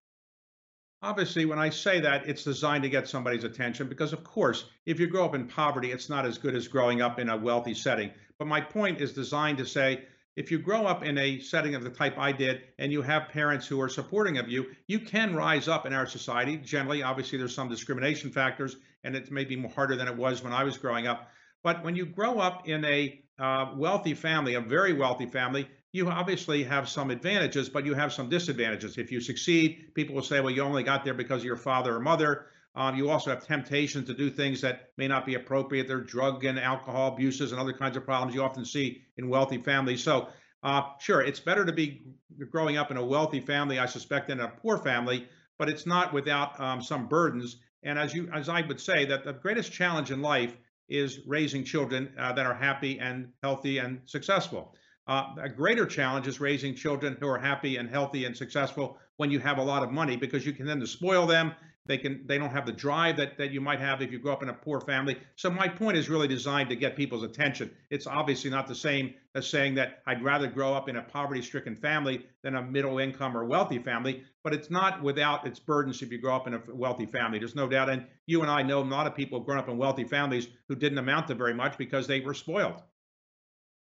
obviously 1.03 1.45
when 1.45 1.59
i 1.59 1.69
say 1.69 2.01
that 2.01 2.27
it's 2.27 2.45
designed 2.45 2.83
to 2.83 2.89
get 2.89 3.09
somebody's 3.09 3.45
attention 3.45 3.89
because 3.89 4.13
of 4.13 4.25
course 4.25 4.65
if 4.87 4.99
you 4.99 5.07
grow 5.07 5.25
up 5.25 5.35
in 5.35 5.47
poverty 5.47 5.93
it's 5.93 6.09
not 6.09 6.25
as 6.25 6.39
good 6.39 6.55
as 6.55 6.69
growing 6.69 7.03
up 7.03 7.19
in 7.19 7.29
a 7.29 7.37
wealthy 7.37 7.75
setting. 7.75 8.11
But 8.39 8.49
my 8.49 8.61
point 8.61 9.01
is 9.01 9.13
designed 9.13 9.59
to 9.59 9.67
say 9.67 10.05
if 10.37 10.51
you 10.51 10.59
grow 10.59 10.87
up 10.87 11.03
in 11.03 11.17
a 11.19 11.39
setting 11.41 11.75
of 11.75 11.83
the 11.83 11.91
type 11.91 12.19
i 12.19 12.33
did 12.33 12.63
and 12.79 12.93
you 12.93 13.03
have 13.03 13.29
parents 13.29 13.67
who 13.67 13.81
are 13.81 13.89
supporting 13.89 14.39
of 14.39 14.49
you 14.49 14.67
you 14.87 15.01
can 15.01 15.35
rise 15.35 15.69
up 15.69 15.87
in 15.87 15.93
our 15.93 16.07
society. 16.07 16.57
Generally 16.57 17.03
obviously 17.03 17.39
there's 17.39 17.55
some 17.55 17.69
discrimination 17.69 18.31
factors 18.31 18.77
and 19.05 19.15
it 19.15 19.31
may 19.31 19.45
be 19.45 19.57
more 19.57 19.71
harder 19.71 19.97
than 19.97 20.09
it 20.09 20.17
was 20.17 20.43
when 20.43 20.53
i 20.53 20.65
was 20.65 20.79
growing 20.79 21.07
up. 21.07 21.31
But 21.63 21.85
when 21.85 21.97
you 21.97 22.07
grow 22.07 22.39
up 22.39 22.69
in 22.69 22.85
a 22.85 23.21
uh, 23.39 23.73
wealthy 23.75 24.15
family 24.15 24.55
a 24.55 24.61
very 24.61 24.95
wealthy 24.95 25.27
family 25.27 25.69
you 25.97 26.11
obviously 26.11 26.63
have 26.63 26.89
some 26.89 27.11
advantages, 27.11 27.71
but 27.71 27.87
you 27.87 27.95
have 27.95 28.13
some 28.13 28.29
disadvantages. 28.29 28.99
If 28.99 29.11
you 29.11 29.19
succeed, 29.19 29.95
people 29.95 30.15
will 30.15 30.23
say, 30.23 30.41
well, 30.41 30.53
you 30.53 30.61
only 30.63 30.83
got 30.83 31.05
there 31.05 31.15
because 31.15 31.41
of 31.41 31.47
your 31.47 31.57
father 31.57 31.97
or 31.97 32.01
mother. 32.01 32.47
Um, 32.75 32.95
you 32.97 33.09
also 33.09 33.31
have 33.31 33.47
temptations 33.47 34.07
to 34.09 34.15
do 34.15 34.29
things 34.29 34.61
that 34.61 34.91
may 34.99 35.09
not 35.09 35.25
be 35.25 35.35
appropriate. 35.35 35.89
There 35.89 35.97
are 35.97 36.03
drug 36.03 36.45
and 36.45 36.59
alcohol 36.59 37.15
abuses 37.15 37.53
and 37.53 37.61
other 37.61 37.73
kinds 37.73 37.97
of 37.97 38.05
problems 38.05 38.35
you 38.35 38.43
often 38.43 38.67
see 38.67 39.05
in 39.17 39.31
wealthy 39.31 39.57
families. 39.57 40.03
So, 40.03 40.29
uh, 40.63 40.83
sure, 41.01 41.23
it's 41.23 41.41
better 41.41 41.65
to 41.65 41.73
be 41.73 42.03
growing 42.51 42.77
up 42.77 42.91
in 42.91 42.99
a 42.99 43.05
wealthy 43.05 43.41
family, 43.41 43.79
I 43.79 43.87
suspect, 43.87 44.29
than 44.29 44.41
a 44.41 44.49
poor 44.49 44.77
family, 44.77 45.27
but 45.59 45.71
it's 45.71 45.87
not 45.87 46.13
without 46.13 46.61
um, 46.61 46.83
some 46.83 47.09
burdens. 47.09 47.57
And 47.83 47.99
as 47.99 48.13
you, 48.13 48.29
as 48.35 48.51
I 48.51 48.61
would 48.61 48.81
say, 48.81 49.07
that 49.07 49.25
the 49.25 49.33
greatest 49.33 49.73
challenge 49.73 50.11
in 50.11 50.21
life 50.21 50.55
is 50.91 51.21
raising 51.27 51.65
children 51.65 52.13
uh, 52.19 52.35
that 52.35 52.45
are 52.45 52.55
happy 52.55 52.99
and 52.99 53.33
healthy 53.43 53.79
and 53.79 54.01
successful. 54.05 54.75
Uh, 55.07 55.35
a 55.41 55.49
greater 55.49 55.87
challenge 55.87 56.27
is 56.27 56.41
raising 56.41 56.75
children 56.75 57.17
who 57.21 57.29
are 57.29 57.39
happy 57.39 57.77
and 57.77 57.89
healthy 57.89 58.25
and 58.25 58.37
successful 58.37 58.99
when 59.17 59.31
you 59.31 59.39
have 59.39 59.59
a 59.59 59.63
lot 59.63 59.83
of 59.83 59.93
money 59.93 60.17
because 60.17 60.45
you 60.45 60.53
can 60.53 60.67
then 60.67 60.85
spoil 60.87 61.27
them. 61.27 61.53
They 61.87 61.99
can 61.99 62.27
they 62.27 62.37
don't 62.37 62.51
have 62.51 62.67
the 62.67 62.73
drive 62.73 63.17
that 63.19 63.39
that 63.39 63.53
you 63.53 63.61
might 63.61 63.79
have 63.79 64.03
if 64.03 64.11
you 64.11 64.19
grow 64.19 64.33
up 64.33 64.43
in 64.43 64.49
a 64.49 64.53
poor 64.53 64.81
family. 64.81 65.17
So 65.37 65.49
my 65.49 65.69
point 65.69 65.97
is 65.97 66.09
really 66.11 66.27
designed 66.27 66.69
to 66.71 66.77
get 66.77 66.97
people's 66.97 67.23
attention. 67.23 67.71
It's 67.91 68.09
obviously 68.09 68.51
not 68.51 68.67
the 68.67 68.75
same 68.75 69.15
as 69.37 69.47
saying 69.47 69.75
that 69.75 70.03
i'd 70.07 70.25
rather 70.25 70.49
grow 70.49 70.73
up 70.73 70.89
in 70.89 70.97
a 70.97 71.03
poverty 71.03 71.43
stricken 71.43 71.77
family 71.77 72.25
than 72.43 72.57
a 72.57 72.63
middle 72.63 72.99
income 72.99 73.37
or 73.37 73.45
wealthy 73.45 73.79
family 73.79 74.25
but 74.43 74.55
it's 74.55 74.71
not 74.71 75.03
without 75.03 75.47
its 75.47 75.61
burdens 75.61 76.01
if 76.01 76.11
you 76.11 76.19
grow 76.19 76.35
up 76.35 76.47
in 76.47 76.55
a 76.55 76.63
wealthy 76.73 77.05
family. 77.05 77.39
There's 77.39 77.55
no 77.55 77.69
doubt 77.69 77.91
and 77.91 78.07
you 78.25 78.41
and 78.41 78.51
i 78.51 78.63
know 78.63 78.81
a 78.81 78.83
lot 78.83 79.07
of 79.07 79.15
people 79.15 79.39
have 79.39 79.47
grown 79.47 79.59
up 79.59 79.69
in 79.69 79.77
wealthy 79.77 80.05
families 80.05 80.49
who 80.69 80.75
didn't 80.75 80.99
amount 80.99 81.29
to 81.29 81.35
very 81.35 81.55
much 81.55 81.77
because 81.77 82.07
they 82.07 82.21
were 82.21 82.35
spoiled 82.35 82.83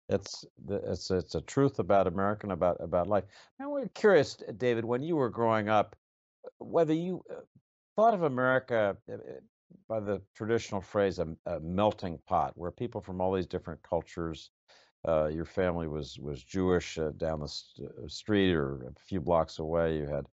it's 0.09 0.45
it's 0.69 1.11
it's 1.11 1.35
a 1.35 1.41
truth 1.41 1.79
about 1.79 2.07
American 2.07 2.51
about 2.51 2.77
about 2.81 3.07
life. 3.09 3.25
Now 3.59 3.71
we're 3.71 3.89
curious, 3.89 4.37
David, 4.57 4.85
when 4.85 5.03
you 5.03 5.17
were 5.17 5.31
growing 5.31 5.69
up, 5.69 5.97
whether 6.59 6.95
you 6.95 7.23
uh, 7.31 7.41
thought 7.97 8.15
of 8.15 8.23
America 8.23 8.97
uh, 9.09 9.15
uh, 9.15 9.19
by 9.89 10.01
the 10.01 10.21
traditional 10.35 10.81
phrase 10.81 11.19
a, 11.19 11.29
a, 11.47 11.61
melting 11.61 12.19
pot, 12.27 12.53
where 12.57 12.71
people 12.71 13.01
from 13.01 13.21
all 13.21 13.33
these 13.33 13.47
different 13.47 13.83
cultures. 13.83 14.51
Uh, 15.07 15.27
your 15.27 15.45
family 15.45 15.89
was 15.89 16.17
was 16.21 16.45
Jewish 16.45 16.97
uh, 16.97 17.11
down 17.17 17.41
the 17.41 17.49
st- 17.49 17.89
uh, 17.89 18.07
street 18.07 18.55
or 18.55 18.87
a 18.87 19.01
few 19.05 19.21
blocks 19.21 19.59
away. 19.59 19.97
You 19.97 20.07
had 20.07 20.27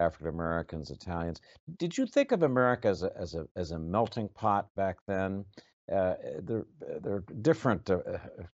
African 0.00 0.28
Americans, 0.28 0.90
Italians. 0.90 1.40
Did 1.78 1.96
you 1.96 2.06
think 2.06 2.32
of 2.32 2.42
America 2.42 2.88
as 2.88 3.04
a 3.04 3.12
as 3.16 3.34
a 3.34 3.46
as 3.54 3.70
a 3.70 3.78
melting 3.78 4.28
pot 4.30 4.66
back 4.74 4.96
then? 5.06 5.44
Uh, 5.92 6.14
there, 6.40 6.66
there 7.00 7.14
are 7.14 7.24
different 7.42 7.88
uh, 7.88 8.00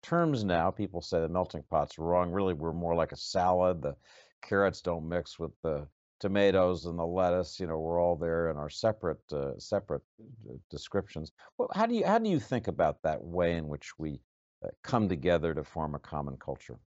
terms 0.01 0.45
now. 0.45 0.71
People 0.71 1.01
say 1.01 1.19
the 1.19 1.27
melting 1.27 1.63
pot's 1.69 1.99
wrong. 1.99 2.31
Really, 2.31 2.53
we're 2.53 2.71
more 2.71 2.95
like 2.95 3.11
a 3.11 3.17
salad. 3.17 3.81
The 3.81 3.95
carrots 4.41 4.81
don't 4.81 5.07
mix 5.07 5.37
with 5.37 5.51
the 5.61 5.87
tomatoes 6.19 6.85
and 6.85 6.97
the 6.97 7.05
lettuce. 7.05 7.59
You 7.59 7.67
know, 7.67 7.79
we're 7.79 8.01
all 8.01 8.15
there 8.15 8.49
in 8.49 8.55
our 8.55 8.69
separate 8.69 9.19
uh, 9.33 9.59
separate 9.59 10.03
uh, 10.21 10.53
descriptions. 10.69 11.33
Well, 11.57 11.69
how 11.75 11.85
do 11.85 11.95
you 11.95 12.05
how 12.05 12.17
do 12.17 12.29
you 12.29 12.39
think 12.39 12.69
about 12.69 13.01
that 13.03 13.21
way 13.21 13.57
in 13.57 13.67
which 13.67 13.99
we 13.99 14.21
uh, 14.63 14.69
come 14.83 15.09
together 15.09 15.53
to 15.53 15.65
form 15.65 15.95
a 15.95 15.99
common 15.99 16.37
culture? 16.37 16.79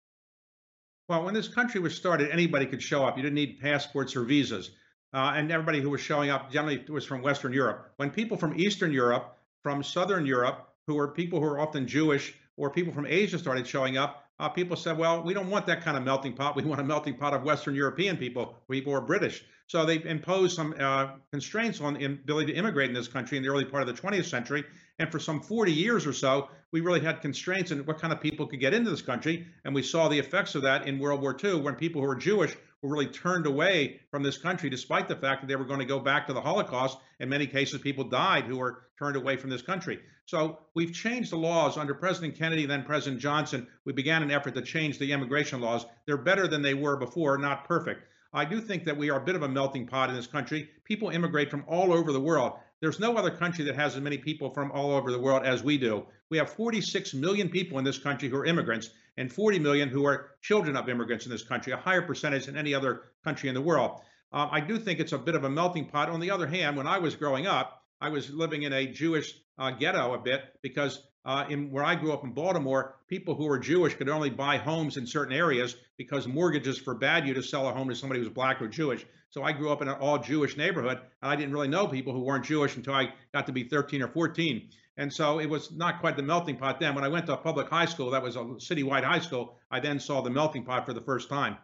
Well, 1.09 1.25
when 1.25 1.35
this 1.35 1.49
country 1.49 1.81
was 1.81 1.97
started, 1.97 2.31
anybody 2.31 2.67
could 2.67 2.83
show 2.83 3.05
up. 3.05 3.17
You 3.17 3.23
didn't 3.25 3.35
need 3.35 3.59
passports 3.61 4.15
or 4.15 4.23
visas. 4.23 4.71
And 5.15 5.51
everybody 5.51 5.81
who 5.81 5.89
was 5.89 6.03
showing 6.03 6.29
up 6.29 6.53
generally 6.53 6.85
was 6.87 7.07
from 7.07 7.23
Western 7.23 7.53
Europe. 7.55 7.95
When 7.97 8.11
people 8.11 8.37
from 8.37 8.61
Eastern 8.61 8.93
Europe, 8.93 9.38
from 9.69 9.83
Southern 9.83 10.25
Europe, 10.25 10.67
who 10.87 10.95
were 10.95 11.09
people 11.09 11.41
who 11.41 11.45
were 11.45 11.61
often 11.61 11.87
Jewish, 11.87 12.33
or 12.57 12.71
people 12.71 12.91
from 12.91 13.05
Asia 13.05 13.39
started 13.39 13.67
showing 13.67 13.99
up, 13.99 14.25
uh, 14.41 14.49
people 14.49 14.79
said, 14.79 14.97
well, 14.97 15.23
we 15.23 15.35
don't 15.35 15.51
want 15.51 15.67
that 15.67 15.83
kind 15.83 15.95
of 15.95 16.03
melting 16.03 16.33
pot. 16.33 16.57
We 16.57 16.63
want 16.63 16.81
a 16.81 16.85
melting 16.85 17.19
pot 17.19 17.35
of 17.35 17.43
Western 17.43 17.75
European 17.75 18.17
people, 18.17 18.57
people 18.71 18.95
who 18.95 18.99
are 18.99 19.03
British. 19.03 19.45
So 19.67 19.85
they 19.85 20.03
imposed 20.03 20.57
some 20.57 20.75
uh, 20.81 21.09
constraints 21.31 21.83
on 21.83 21.95
the 21.95 22.05
ability 22.07 22.55
to 22.55 22.59
immigrate 22.59 22.89
in 22.89 22.95
this 22.95 23.09
country 23.09 23.37
in 23.37 23.43
the 23.43 23.51
early 23.51 23.67
part 23.67 23.87
of 23.87 23.95
the 23.95 24.01
20th 24.01 24.25
century. 24.25 24.65
And 24.99 25.13
for 25.13 25.19
some 25.19 25.39
40 25.39 25.71
years 25.71 26.07
or 26.07 26.15
so, 26.15 26.49
we 26.73 26.81
really 26.81 27.01
had 27.01 27.21
constraints 27.21 27.71
on 27.71 27.81
what 27.81 27.99
kind 27.99 28.11
of 28.11 28.23
people 28.23 28.47
could 28.47 28.61
get 28.61 28.73
into 28.73 28.89
this 28.89 29.03
country. 29.03 29.47
And 29.67 29.75
we 29.75 29.83
saw 29.83 30.09
the 30.09 30.19
effects 30.19 30.55
of 30.55 30.63
that 30.63 30.89
in 30.89 30.99
World 30.99 31.21
War 31.21 31.37
II 31.45 31.61
when 31.61 31.75
people 31.75 32.01
who 32.01 32.07
were 32.07 32.17
Jewish 32.17 32.57
were 32.83 32.91
really 32.91 33.07
turned 33.07 33.47
away 33.47 34.01
from 34.11 34.23
this 34.23 34.39
country, 34.39 34.71
despite 34.71 35.09
the 35.09 35.17
fact 35.17 35.41
that 35.41 35.47
they 35.49 35.57
were 35.57 35.65
going 35.65 35.81
to 35.81 35.85
go 35.85 35.99
back 35.99 36.27
to 36.27 36.33
the 36.33 36.41
Holocaust. 36.41 36.99
In 37.21 37.29
many 37.29 37.47
cases, 37.47 37.81
people 37.81 38.05
died 38.05 38.45
who 38.45 38.59
were 38.59 38.85
turned 38.99 39.17
away 39.17 39.37
from 39.37 39.51
this 39.51 39.63
country. 39.63 40.01
So 40.27 40.59
we've 40.75 40.93
changed 40.93 41.33
the 41.33 41.39
laws 41.39 41.77
under 41.77 41.95
President 41.95 42.37
Kennedy, 42.37 42.67
then 42.67 42.85
President 42.85 43.21
Johnson. 43.21 43.67
We 43.85 43.93
began 43.93 44.23
an 44.23 44.31
effort 44.31 44.55
to 44.55 44.63
change 44.63 44.99
the 44.99 45.13
immigration 45.13 45.61
laws. 45.61 45.87
They're 46.07 46.17
better 46.17 46.47
than 46.47 46.63
they 46.63 46.75
were 46.75 46.97
before, 46.97 47.39
not 47.39 47.67
perfect. 47.67 48.03
I 48.33 48.45
do 48.45 48.61
think 48.61 48.85
that 48.85 48.97
we 48.97 49.09
are 49.09 49.21
a 49.21 49.25
bit 49.25 49.37
of 49.37 49.43
a 49.43 49.49
melting 49.49 49.87
pot 49.87 50.11
in 50.11 50.17
this 50.17 50.27
country. 50.27 50.69
People 50.85 51.09
immigrate 51.09 51.51
from 51.51 51.65
all 51.67 51.93
over 51.93 52.13
the 52.13 52.21
world. 52.21 52.53
There's 52.81 53.01
no 53.01 53.17
other 53.17 53.31
country 53.31 53.65
that 53.65 53.75
has 53.75 53.97
as 53.97 54.03
many 54.03 54.19
people 54.19 54.51
from 54.51 54.71
all 54.71 54.93
over 54.93 55.11
the 55.11 55.19
world 55.19 55.45
as 55.45 55.65
we 55.65 55.79
do. 55.79 56.07
We 56.31 56.39
have 56.39 56.51
46 56.51 57.13
million 57.15 57.49
people 57.49 57.79
in 57.79 57.85
this 57.85 57.99
country 57.99 58.29
who 58.29 58.37
are 58.37 58.47
immigrants 58.47 58.91
and 59.17 59.33
40 59.33 59.59
million 59.59 59.89
who 59.89 60.07
are 60.07 60.31
children 60.43 60.77
of 60.77 60.89
immigrants 60.89 61.27
in 61.27 61.33
this 61.33 61.43
country, 61.43 61.73
a 61.73 61.77
higher 61.77 62.03
percentage 62.03 62.47
than 62.47 62.57
any 62.57 62.75
other 62.75 63.03
country 63.25 63.49
in 63.49 63.55
the 63.55 63.61
world. 63.61 64.01
Um, 64.33 64.49
I 64.53 64.61
do 64.61 64.79
think 64.79 65.01
it's 65.01 65.13
a 65.13 65.19
bit 65.19 65.35
of 65.35 65.45
a 65.45 65.51
melting 65.51 65.87
pot. 65.87 66.09
On 66.09 66.21
the 66.21 66.31
other 66.31 66.47
hand, 66.47 66.77
when 66.77 66.87
I 66.87 66.99
was 66.99 67.17
growing 67.17 67.47
up, 67.47 67.83
I 68.01 68.11
was 68.11 68.31
living 68.31 68.63
in 68.63 68.73
a 68.73 68.87
Jewish 68.87 69.35
uh, 69.59 69.73
ghetto 69.73 70.15
a 70.15 70.19
bit 70.19 70.43
because 70.63 71.03
uh, 71.29 71.45
in 71.51 71.71
where 71.71 71.85
I 71.85 71.95
grew 71.95 72.15
up 72.15 72.25
in 72.25 72.33
Baltimore, 72.33 72.97
people 73.07 73.35
who 73.35 73.45
were 73.45 73.59
Jewish 73.59 73.95
could 73.95 74.09
only 74.09 74.31
buy 74.31 74.57
homes 74.57 74.97
in 74.97 75.07
certain 75.07 75.35
areas 75.35 75.77
because 75.99 76.27
mortgages 76.27 76.79
forbade 76.79 77.27
you 77.27 77.35
to 77.35 77.43
sell 77.43 77.69
a 77.69 77.73
home 77.73 77.91
to 77.91 77.95
somebody 77.95 78.21
who 78.21 78.25
was 78.25 78.33
black 78.33 78.63
or 78.63 78.67
Jewish. 78.67 79.05
So 79.29 79.43
I 79.43 79.53
grew 79.53 79.71
up 79.71 79.83
in 79.83 79.89
an 79.89 79.97
all 79.97 80.19
Jewish 80.19 80.57
neighborhood, 80.57 80.97
and 81.21 81.31
I 81.31 81.37
didn't 81.37 81.53
really 81.53 81.69
know 81.69 81.87
people 81.87 82.15
who 82.15 82.21
weren't 82.21 82.47
Jewish 82.47 82.77
until 82.77 82.95
I 82.95 83.13
got 83.35 83.45
to 83.45 83.53
be 83.53 83.65
13 83.65 84.01
or 84.01 84.09
14. 84.09 84.71
And 84.97 85.13
so 85.13 85.39
it 85.39 85.51
was 85.51 85.71
not 85.71 86.01
quite 86.01 86.17
the 86.17 86.23
melting 86.23 86.57
pot 86.57 86.81
then. 86.81 86.95
When 86.95 87.05
I 87.05 87.09
went 87.09 87.27
to 87.27 87.35
a 87.35 87.37
public 87.37 87.69
high 87.69 87.85
school, 87.85 88.11
that 88.13 88.23
was 88.23 88.37
a 88.37 88.39
citywide 88.39 89.05
high 89.05 89.21
school, 89.21 89.59
I 89.71 89.81
then 89.81 90.01
saw 90.01 90.23
the 90.23 90.31
melting 90.31 90.65
pot 90.65 90.87
for 90.87 90.95
the 90.95 91.03
first 91.03 91.29
time. 91.29 91.59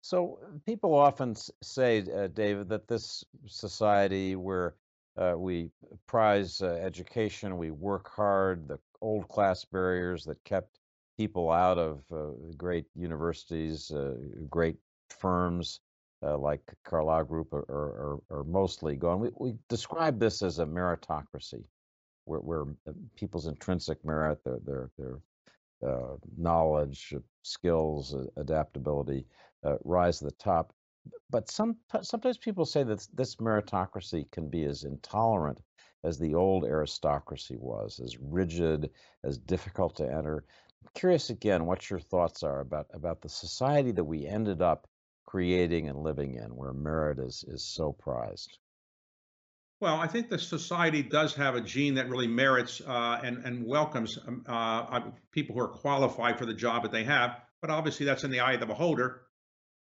So 0.00 0.38
people 0.64 0.94
often 0.94 1.34
say, 1.62 2.02
uh, 2.10 2.28
David, 2.28 2.70
that 2.70 2.88
this 2.88 3.22
society 3.46 4.36
where 4.36 4.74
uh, 5.20 5.34
we 5.36 5.70
prize 6.06 6.60
uh, 6.62 6.70
education, 6.82 7.58
we 7.58 7.70
work 7.70 8.10
hard, 8.10 8.66
the 8.68 8.78
old 9.02 9.28
class 9.28 9.64
barriers 9.64 10.24
that 10.24 10.42
kept 10.44 10.78
people 11.18 11.50
out 11.50 11.78
of 11.78 12.02
uh, 12.12 12.30
great 12.56 12.86
universities, 12.94 13.90
uh, 13.90 14.14
great 14.48 14.76
firms, 15.10 15.80
uh, 16.22 16.38
like 16.38 16.62
Carlyle 16.84 17.24
Group 17.24 17.52
are, 17.52 17.64
are, 17.68 18.18
are 18.30 18.44
mostly 18.44 18.96
gone. 18.96 19.20
We, 19.20 19.30
we 19.38 19.54
describe 19.68 20.18
this 20.18 20.42
as 20.42 20.58
a 20.58 20.66
meritocracy, 20.66 21.64
where, 22.24 22.40
where 22.40 22.62
uh, 22.88 22.92
people's 23.16 23.46
intrinsic 23.46 24.02
merit, 24.04 24.42
their 24.44 24.58
their 24.64 24.90
their 24.98 25.18
uh, 25.86 26.16
knowledge, 26.36 27.14
skills, 27.42 28.14
adaptability 28.36 29.26
rise 29.84 30.18
to 30.18 30.26
the 30.26 30.30
top. 30.32 30.72
But 31.30 31.50
some 31.50 31.76
sometimes 32.02 32.38
people 32.38 32.66
say 32.66 32.82
that 32.82 33.06
this 33.14 33.36
meritocracy 33.36 34.30
can 34.30 34.48
be 34.48 34.64
as 34.64 34.84
intolerant 34.84 35.60
as 36.02 36.18
the 36.18 36.34
old 36.34 36.64
aristocracy 36.64 37.56
was, 37.56 38.00
as 38.00 38.18
rigid, 38.18 38.90
as 39.22 39.38
difficult 39.38 39.96
to 39.96 40.10
enter. 40.10 40.44
I'm 40.82 40.90
curious 40.94 41.30
again 41.30 41.66
what 41.66 41.88
your 41.90 42.00
thoughts 42.00 42.42
are 42.42 42.60
about 42.60 42.86
about 42.92 43.20
the 43.20 43.28
society 43.28 43.92
that 43.92 44.04
we 44.04 44.26
ended 44.26 44.60
up 44.62 44.88
creating 45.30 45.88
and 45.88 46.02
living 46.02 46.34
in 46.34 46.56
where 46.56 46.72
merit 46.72 47.20
is 47.20 47.44
is 47.46 47.62
so 47.62 47.92
prized? 47.92 48.58
Well, 49.80 49.94
I 49.94 50.08
think 50.08 50.28
the 50.28 50.38
society 50.38 51.02
does 51.02 51.34
have 51.36 51.54
a 51.54 51.60
gene 51.60 51.94
that 51.94 52.08
really 52.10 52.26
merits 52.26 52.82
uh, 52.84 53.20
and 53.22 53.44
and 53.44 53.64
welcomes 53.64 54.18
um, 54.26 54.44
uh, 54.46 55.00
people 55.30 55.54
who 55.54 55.62
are 55.62 55.68
qualified 55.68 56.36
for 56.36 56.46
the 56.46 56.54
job 56.54 56.82
that 56.82 56.92
they 56.92 57.04
have. 57.04 57.36
But 57.60 57.70
obviously, 57.70 58.06
that's 58.06 58.24
in 58.24 58.30
the 58.30 58.40
eye 58.40 58.54
of 58.54 58.60
the 58.60 58.66
beholder. 58.66 59.22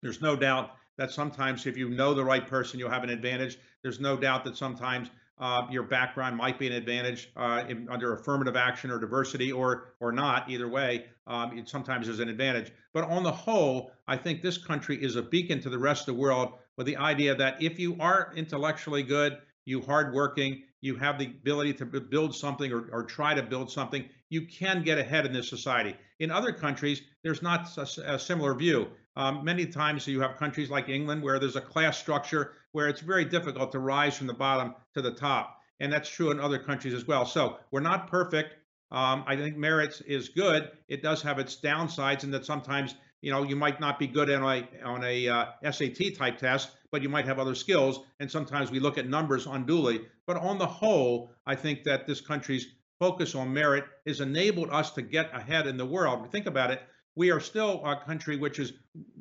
There's 0.01 0.21
no 0.21 0.35
doubt 0.35 0.71
that 0.97 1.11
sometimes, 1.11 1.65
if 1.65 1.77
you 1.77 1.89
know 1.89 2.13
the 2.13 2.23
right 2.23 2.47
person, 2.47 2.79
you'll 2.79 2.89
have 2.89 3.03
an 3.03 3.09
advantage. 3.09 3.57
There's 3.81 3.99
no 3.99 4.17
doubt 4.17 4.43
that 4.45 4.57
sometimes 4.57 5.09
uh, 5.37 5.67
your 5.69 5.83
background 5.83 6.37
might 6.37 6.57
be 6.57 6.67
an 6.67 6.73
advantage 6.73 7.29
uh, 7.35 7.63
in, 7.67 7.89
under 7.89 8.13
affirmative 8.13 8.55
action 8.55 8.89
or 8.89 8.99
diversity 8.99 9.51
or 9.51 9.95
or 9.99 10.11
not. 10.11 10.49
Either 10.49 10.67
way, 10.67 11.05
um, 11.27 11.57
it 11.57 11.67
sometimes 11.67 12.07
is 12.07 12.19
an 12.19 12.29
advantage. 12.29 12.71
But 12.93 13.03
on 13.05 13.23
the 13.23 13.31
whole, 13.31 13.91
I 14.07 14.15
think 14.15 14.41
this 14.41 14.57
country 14.57 15.01
is 15.03 15.17
a 15.17 15.21
beacon 15.21 15.59
to 15.61 15.69
the 15.69 15.79
rest 15.79 16.07
of 16.07 16.15
the 16.15 16.21
world 16.21 16.53
with 16.77 16.87
the 16.87 16.97
idea 16.97 17.35
that 17.35 17.61
if 17.61 17.79
you 17.79 17.97
are 17.99 18.31
intellectually 18.35 19.03
good, 19.03 19.37
you 19.65 19.81
hardworking, 19.81 20.63
you 20.81 20.95
have 20.95 21.17
the 21.17 21.25
ability 21.25 21.73
to 21.73 21.85
build 21.85 22.35
something 22.35 22.71
or, 22.71 22.87
or 22.91 23.03
try 23.03 23.33
to 23.33 23.41
build 23.41 23.71
something, 23.71 24.07
you 24.29 24.45
can 24.45 24.83
get 24.83 24.97
ahead 24.97 25.25
in 25.25 25.33
this 25.33 25.49
society. 25.49 25.95
In 26.19 26.31
other 26.31 26.53
countries, 26.53 27.01
there's 27.23 27.41
not 27.41 27.75
a, 27.77 28.13
a 28.13 28.19
similar 28.19 28.53
view. 28.53 28.87
Um, 29.15 29.43
many 29.43 29.65
times 29.65 30.07
you 30.07 30.21
have 30.21 30.37
countries 30.37 30.69
like 30.69 30.89
England 30.89 31.23
where 31.23 31.39
there's 31.39 31.55
a 31.55 31.61
class 31.61 31.97
structure 31.97 32.53
where 32.73 32.87
it's 32.89 33.01
very 33.01 33.25
difficult 33.25 33.71
to 33.71 33.79
rise 33.79 34.17
from 34.17 34.27
the 34.27 34.33
bottom 34.33 34.75
to 34.93 35.01
the 35.01 35.11
top. 35.11 35.61
And 35.79 35.91
that's 35.91 36.09
true 36.09 36.31
in 36.31 36.39
other 36.39 36.59
countries 36.59 36.93
as 36.93 37.05
well. 37.05 37.25
So 37.25 37.57
we're 37.71 37.81
not 37.81 38.07
perfect. 38.07 38.55
Um, 38.91 39.23
I 39.27 39.35
think 39.35 39.57
merit 39.57 40.01
is 40.05 40.29
good. 40.29 40.69
It 40.87 41.01
does 41.01 41.21
have 41.21 41.39
its 41.39 41.59
downsides, 41.59 42.23
in 42.23 42.31
that 42.31 42.45
sometimes 42.45 42.95
you 43.21 43.31
know 43.31 43.43
you 43.43 43.55
might 43.55 43.79
not 43.79 43.97
be 43.99 44.07
good 44.07 44.29
on 44.29 44.43
a 44.43 44.83
on 44.85 45.03
a 45.03 45.27
uh, 45.27 45.45
SAT 45.71 46.15
type 46.15 46.37
test, 46.37 46.69
but 46.91 47.01
you 47.01 47.09
might 47.09 47.25
have 47.25 47.39
other 47.39 47.55
skills. 47.55 47.99
And 48.19 48.29
sometimes 48.29 48.71
we 48.71 48.79
look 48.79 48.97
at 48.97 49.07
numbers 49.07 49.47
unduly. 49.47 50.01
But 50.27 50.37
on 50.37 50.59
the 50.59 50.67
whole, 50.67 51.31
I 51.45 51.55
think 51.55 51.83
that 51.85 52.07
this 52.07 52.21
country's 52.21 52.67
focus 52.99 53.35
on 53.35 53.53
merit 53.53 53.85
has 54.07 54.21
enabled 54.21 54.69
us 54.69 54.91
to 54.91 55.01
get 55.01 55.35
ahead 55.35 55.67
in 55.67 55.77
the 55.77 55.85
world. 55.85 56.31
Think 56.31 56.45
about 56.45 56.71
it. 56.71 56.81
We 57.15 57.31
are 57.31 57.39
still 57.39 57.83
a 57.85 57.95
country 58.05 58.37
which 58.37 58.59
is, 58.59 58.73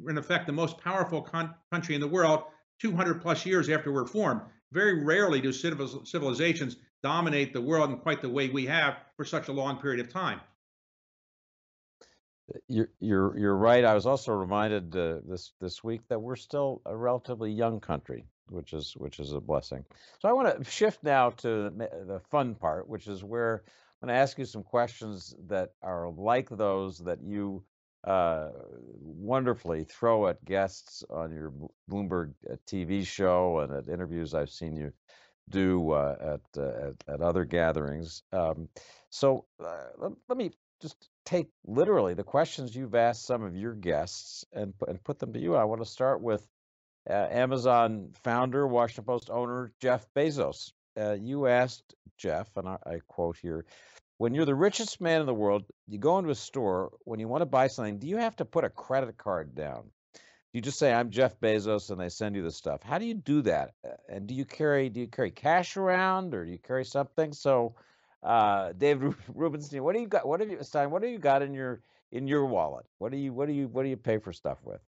in 0.09 0.19
effect, 0.19 0.47
the 0.47 0.53
most 0.53 0.79
powerful 0.79 1.23
con- 1.23 1.55
country 1.71 1.95
in 1.95 2.01
the 2.01 2.09
world 2.09 2.45
200 2.81 3.23
plus 3.23 3.47
years 3.47 3.69
after 3.71 3.93
we're 3.93 4.07
formed. 4.07 4.43
Very 4.73 5.05
rarely 5.05 5.41
do 5.41 5.53
civil- 5.53 6.05
civilizations 6.05 6.77
dominate 7.03 7.53
the 7.53 7.61
world 7.61 7.91
in 7.91 7.99
quite 7.99 8.21
the 8.21 8.29
way 8.29 8.49
we 8.49 8.67
have 8.67 8.97
for 9.17 9.25
such 9.25 9.49
a 9.49 9.53
long 9.53 9.77
period 9.77 10.01
of 10.01 10.13
time. 10.13 10.41
You're 12.69 12.91
you're 13.01 13.39
you're 13.39 13.57
right. 13.57 13.85
I 13.85 13.95
was 13.95 14.05
also 14.05 14.33
reminded 14.33 14.95
uh, 14.95 15.21
this 15.27 15.53
this 15.61 15.83
week 15.83 16.03
that 16.09 16.21
we're 16.21 16.37
still 16.37 16.83
a 16.85 16.95
relatively 16.95 17.51
young 17.51 17.81
country, 17.81 18.27
which 18.49 18.75
is 18.75 18.93
which 18.97 19.19
is 19.19 19.33
a 19.33 19.41
blessing. 19.41 19.85
So 20.21 20.29
I 20.29 20.33
want 20.33 20.63
to 20.63 20.71
shift 20.71 21.03
now 21.03 21.31
to 21.31 21.71
the 21.71 22.21
fun 22.31 22.55
part, 22.55 22.87
which 22.87 23.07
is 23.07 23.25
where 23.25 23.65
I'm 24.03 24.09
going 24.09 24.15
to 24.15 24.21
ask 24.21 24.39
you 24.39 24.45
some 24.45 24.63
questions 24.63 25.35
that 25.49 25.73
are 25.81 26.11
like 26.11 26.51
those 26.51 26.99
that 26.99 27.23
you 27.23 27.65
uh, 28.07 28.51
wonderfully 29.01 29.85
throw 29.85 30.29
at 30.29 30.45
guests 30.45 31.05
on 31.09 31.33
your 31.33 31.53
Bloomberg 31.91 32.33
uh, 32.51 32.57
TV 32.67 33.07
show 33.07 33.61
and 33.61 33.73
at 33.73 33.89
interviews 33.89 34.35
I've 34.35 34.51
seen 34.51 34.77
you 34.77 34.93
do 35.49 35.93
uh, 35.93 36.17
at, 36.21 36.61
uh, 36.63 36.89
at, 36.89 37.15
at 37.15 37.21
other 37.21 37.45
gatherings. 37.45 38.23
Um, 38.33 38.69
so 39.11 39.47
uh, 39.63 39.85
let, 39.99 40.13
let, 40.29 40.39
me 40.39 40.51
just 40.83 41.09
take 41.25 41.49
literally 41.67 42.15
the 42.15 42.25
questions 42.25 42.75
you've 42.75 42.95
asked 42.95 43.27
some 43.27 43.43
of 43.43 43.57
your 43.57 43.75
guests 43.75 44.45
and 44.53 44.75
and 44.87 45.03
put 45.03 45.19
them 45.19 45.33
to 45.33 45.39
you. 45.39 45.55
I 45.55 45.65
want 45.65 45.83
to 45.83 45.89
start 45.89 46.21
with 46.21 46.47
Amazon 47.09 48.11
founder, 48.23 48.67
Washington 48.67 49.05
Post 49.05 49.31
owner 49.31 49.73
Jeff 49.81 50.07
Bezos. 50.15 50.73
you 51.21 51.47
asked 51.47 51.95
Jeff, 52.19 52.49
and 52.57 52.69
I, 52.69 52.79
I 52.87 52.99
quote 53.07 53.37
here 53.37 53.65
when 54.25 54.33
you're 54.33 54.47
the 54.47 54.55
richest 54.55 55.03
man 55.03 55.21
in 55.21 55.27
the 55.27 55.35
world, 55.35 55.65
you 55.87 55.99
go 55.99 56.17
into 56.17 56.31
a 56.31 56.35
store, 56.35 56.91
when 57.05 57.21
you 57.21 57.29
want 57.29 57.43
to 57.43 57.47
buy 57.47 57.67
something, 57.67 57.99
do 57.99 58.07
you 58.07 58.17
have 58.17 58.35
to 58.35 58.47
put 58.47 58.65
a 58.65 58.71
credit 58.71 59.19
card 59.19 59.55
down? 59.55 59.83
You 60.55 60.63
just 60.63 60.79
say, 60.79 60.95
I'm 60.95 61.11
Jeff 61.11 61.39
Bezos, 61.41 61.91
and 61.91 62.01
they 62.01 62.09
send 62.09 62.35
you 62.35 62.43
the 62.43 62.51
stuff. 62.51 62.83
How 62.83 62.97
do 62.97 63.05
you 63.05 63.13
do 63.13 63.43
that? 63.43 63.75
And 64.09 64.27
do 64.27 64.33
you 64.33 64.47
carry 64.47 64.89
do 64.89 65.01
you 65.01 65.09
carry 65.09 65.31
cash 65.31 65.77
around 65.77 66.33
or 66.33 66.47
do 66.47 66.51
you 66.51 66.57
carry 66.57 66.87
something? 66.87 67.35
So 67.35 67.75
uh, 68.23 68.73
David 68.73 69.15
Rubenstein, 69.35 69.85
what 69.85 69.95
do 69.95 70.01
you 70.01 70.07
got? 70.07 70.27
What 70.27 70.41
have 70.41 70.51
you 70.51 70.57
Stein, 70.63 70.91
what 70.91 71.03
do 71.03 71.09
you 71.09 71.19
got 71.19 71.43
in 71.43 71.53
your 71.53 71.83
in 72.11 72.27
your 72.27 72.47
wallet? 72.47 72.87
What 72.97 73.13
do 73.13 73.19
you 73.19 73.31
what 73.35 73.47
do 73.47 73.53
you 73.53 73.69
what 73.69 73.83
do 73.83 73.91
you 73.91 73.99
pay 73.99 74.17
for 74.17 74.33
stuff 74.33 74.57
with? 74.65 74.81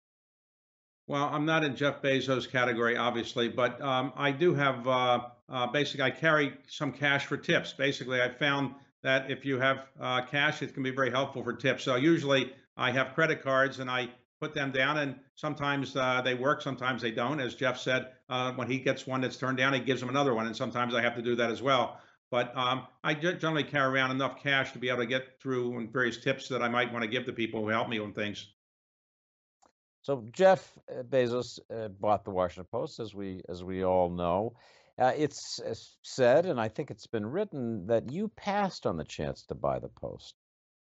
Well, 1.09 1.25
I'm 1.25 1.45
not 1.45 1.63
in 1.63 1.77
Jeff 1.77 2.01
Bezos 2.01 2.51
category, 2.51 2.97
obviously, 2.97 3.49
but 3.49 3.83
um, 3.83 4.15
I 4.17 4.31
do 4.31 4.55
have 4.55 4.89
uh, 4.89 5.21
uh, 5.51 5.67
basically 5.67 6.05
I 6.05 6.11
carry 6.11 6.55
some 6.69 6.91
cash 6.91 7.27
for 7.27 7.37
tips. 7.37 7.75
Basically, 7.75 8.23
I 8.23 8.31
found 8.31 8.75
that 9.03 9.31
if 9.31 9.45
you 9.45 9.59
have 9.59 9.87
uh, 10.01 10.23
cash, 10.23 10.63
it 10.63 10.75
can 10.75 10.83
be 10.83 10.91
very 10.91 11.11
helpful 11.11 11.43
for 11.43 11.53
tips. 11.53 11.85
So 11.85 11.97
usually 11.97 12.53
I 12.77 12.91
have 12.91 13.15
credit 13.15 13.43
cards 13.43 13.79
and 13.79 13.91
I 13.91 14.09
put 14.41 14.55
them 14.55 14.71
down, 14.71 14.99
and 14.99 15.17
sometimes 15.35 15.97
uh, 15.97 16.21
they 16.23 16.35
work, 16.35 16.61
sometimes 16.61 17.01
they 17.03 17.11
don't. 17.11 17.41
As 17.41 17.55
Jeff 17.55 17.79
said, 17.79 18.13
uh, 18.29 18.53
when 18.53 18.69
he 18.69 18.79
gets 18.79 19.07
one 19.07 19.21
that's 19.21 19.37
turned 19.37 19.57
down, 19.57 19.73
he 19.73 19.81
gives 19.81 20.01
them 20.01 20.11
another 20.11 20.35
one, 20.35 20.47
and 20.47 20.55
sometimes 20.55 20.95
I 20.95 21.01
have 21.01 21.15
to 21.17 21.23
do 21.23 21.35
that 21.37 21.51
as 21.51 21.63
well. 21.63 22.01
But 22.31 22.57
um, 22.57 22.87
I 23.05 23.15
generally 23.15 23.65
carry 23.65 23.95
around 23.95 24.11
enough 24.11 24.43
cash 24.43 24.73
to 24.73 24.79
be 24.79 24.89
able 24.89 24.99
to 24.99 25.07
get 25.07 25.41
through 25.41 25.89
various 25.93 26.19
tips 26.19 26.49
that 26.49 26.61
I 26.61 26.69
might 26.69 26.93
want 26.93 27.03
to 27.03 27.09
give 27.09 27.25
to 27.27 27.33
people 27.33 27.63
who 27.63 27.69
help 27.69 27.89
me 27.89 27.99
on 27.99 28.13
things. 28.13 28.49
So 30.03 30.25
Jeff 30.33 30.77
uh, 30.91 31.03
Bezos 31.03 31.59
uh, 31.75 31.89
bought 31.89 32.25
the 32.25 32.31
Washington 32.31 32.69
Post, 32.71 33.01
as 33.01 33.15
we 33.15 33.43
as 33.49 33.65
we 33.65 33.85
all 33.85 34.11
know. 34.11 34.55
Uh, 34.99 35.13
it's 35.17 35.61
uh, 35.61 35.75
said, 36.03 36.47
and 36.47 36.59
I 36.59 36.69
think 36.69 36.91
it's 36.91 37.07
been 37.07 37.27
written, 37.27 37.87
that 37.89 38.11
you 38.11 38.29
passed 38.29 38.87
on 38.87 38.97
the 38.97 39.05
chance 39.05 39.45
to 39.47 39.55
buy 39.55 39.79
the 39.79 39.89
Post. 39.89 40.35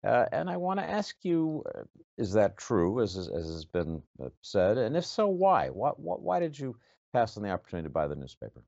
Uh, 0.02 0.24
and 0.32 0.48
I 0.48 0.56
want 0.56 0.80
to 0.80 0.88
ask 0.88 1.14
you, 1.22 1.62
uh, 1.74 1.82
is 2.16 2.32
that 2.32 2.56
true, 2.56 3.02
as, 3.02 3.18
as 3.18 3.28
has 3.28 3.66
been 3.66 4.00
uh, 4.22 4.30
said? 4.40 4.78
And 4.78 4.96
if 4.96 5.04
so, 5.04 5.28
why? 5.28 5.68
What, 5.68 6.00
why 6.00 6.40
did 6.40 6.58
you 6.58 6.76
pass 7.12 7.36
on 7.36 7.42
the 7.42 7.50
opportunity 7.50 7.88
to 7.88 7.92
buy 7.92 8.06
the 8.06 8.16
newspaper? 8.16 8.62